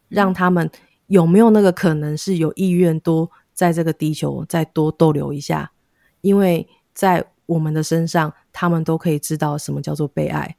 [0.09, 0.69] 让他们
[1.07, 5.71] 有没有那个可能是有意愿多在这个地球再多逗留一下，
[6.23, 10.57] 因为在我们的身上，他们都可以知道什么叫做被爱。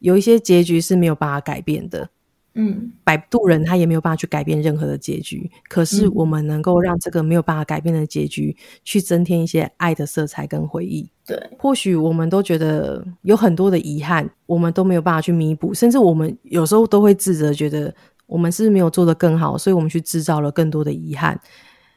[0.00, 2.08] 有一些结局是没有办法改变的，
[2.54, 5.50] 嗯，摆渡人他也没有办法去改变任何的结局。
[5.68, 11.08] 可是我们能够让这个没有办法改变的结局，去增添一些爱的色彩跟回忆。
[11.26, 17.94] 对，或许我们都觉得有很多的遗憾，我们都没有办法去弥补，甚至我们有时候都会自责，觉得
[18.26, 21.40] 我们是没有做得更好，所以我们去制造了更多的遗憾。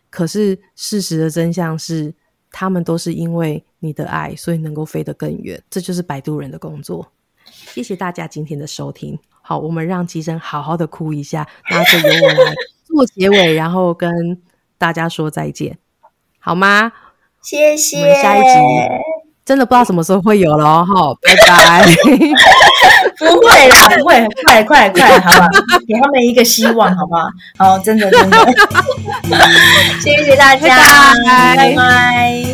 [0.09, 2.13] 可是事实的真相是，
[2.51, 5.61] 他们都是因为你的爱，所以能够飞得更远。
[5.69, 7.09] 这就是摆渡人的工作。
[7.67, 9.17] 谢谢大家今天的收听。
[9.41, 12.53] 好，我们让吉生好好的哭一下，那就由我来
[12.85, 14.41] 做结尾，然后跟
[14.77, 15.77] 大家说再见，
[16.39, 16.91] 好吗？
[17.41, 17.99] 谢谢。
[17.99, 18.47] 我们下一集
[19.43, 21.85] 真的不知道什么时候会有了哦，哈，拜拜。
[23.17, 25.49] 不会啦，不会，快快快，好吧，
[25.87, 27.27] 给他们一个希望，好不好？
[27.57, 28.37] 好，真的真的。
[30.01, 30.77] 谢谢大家，
[31.55, 32.45] 拜拜。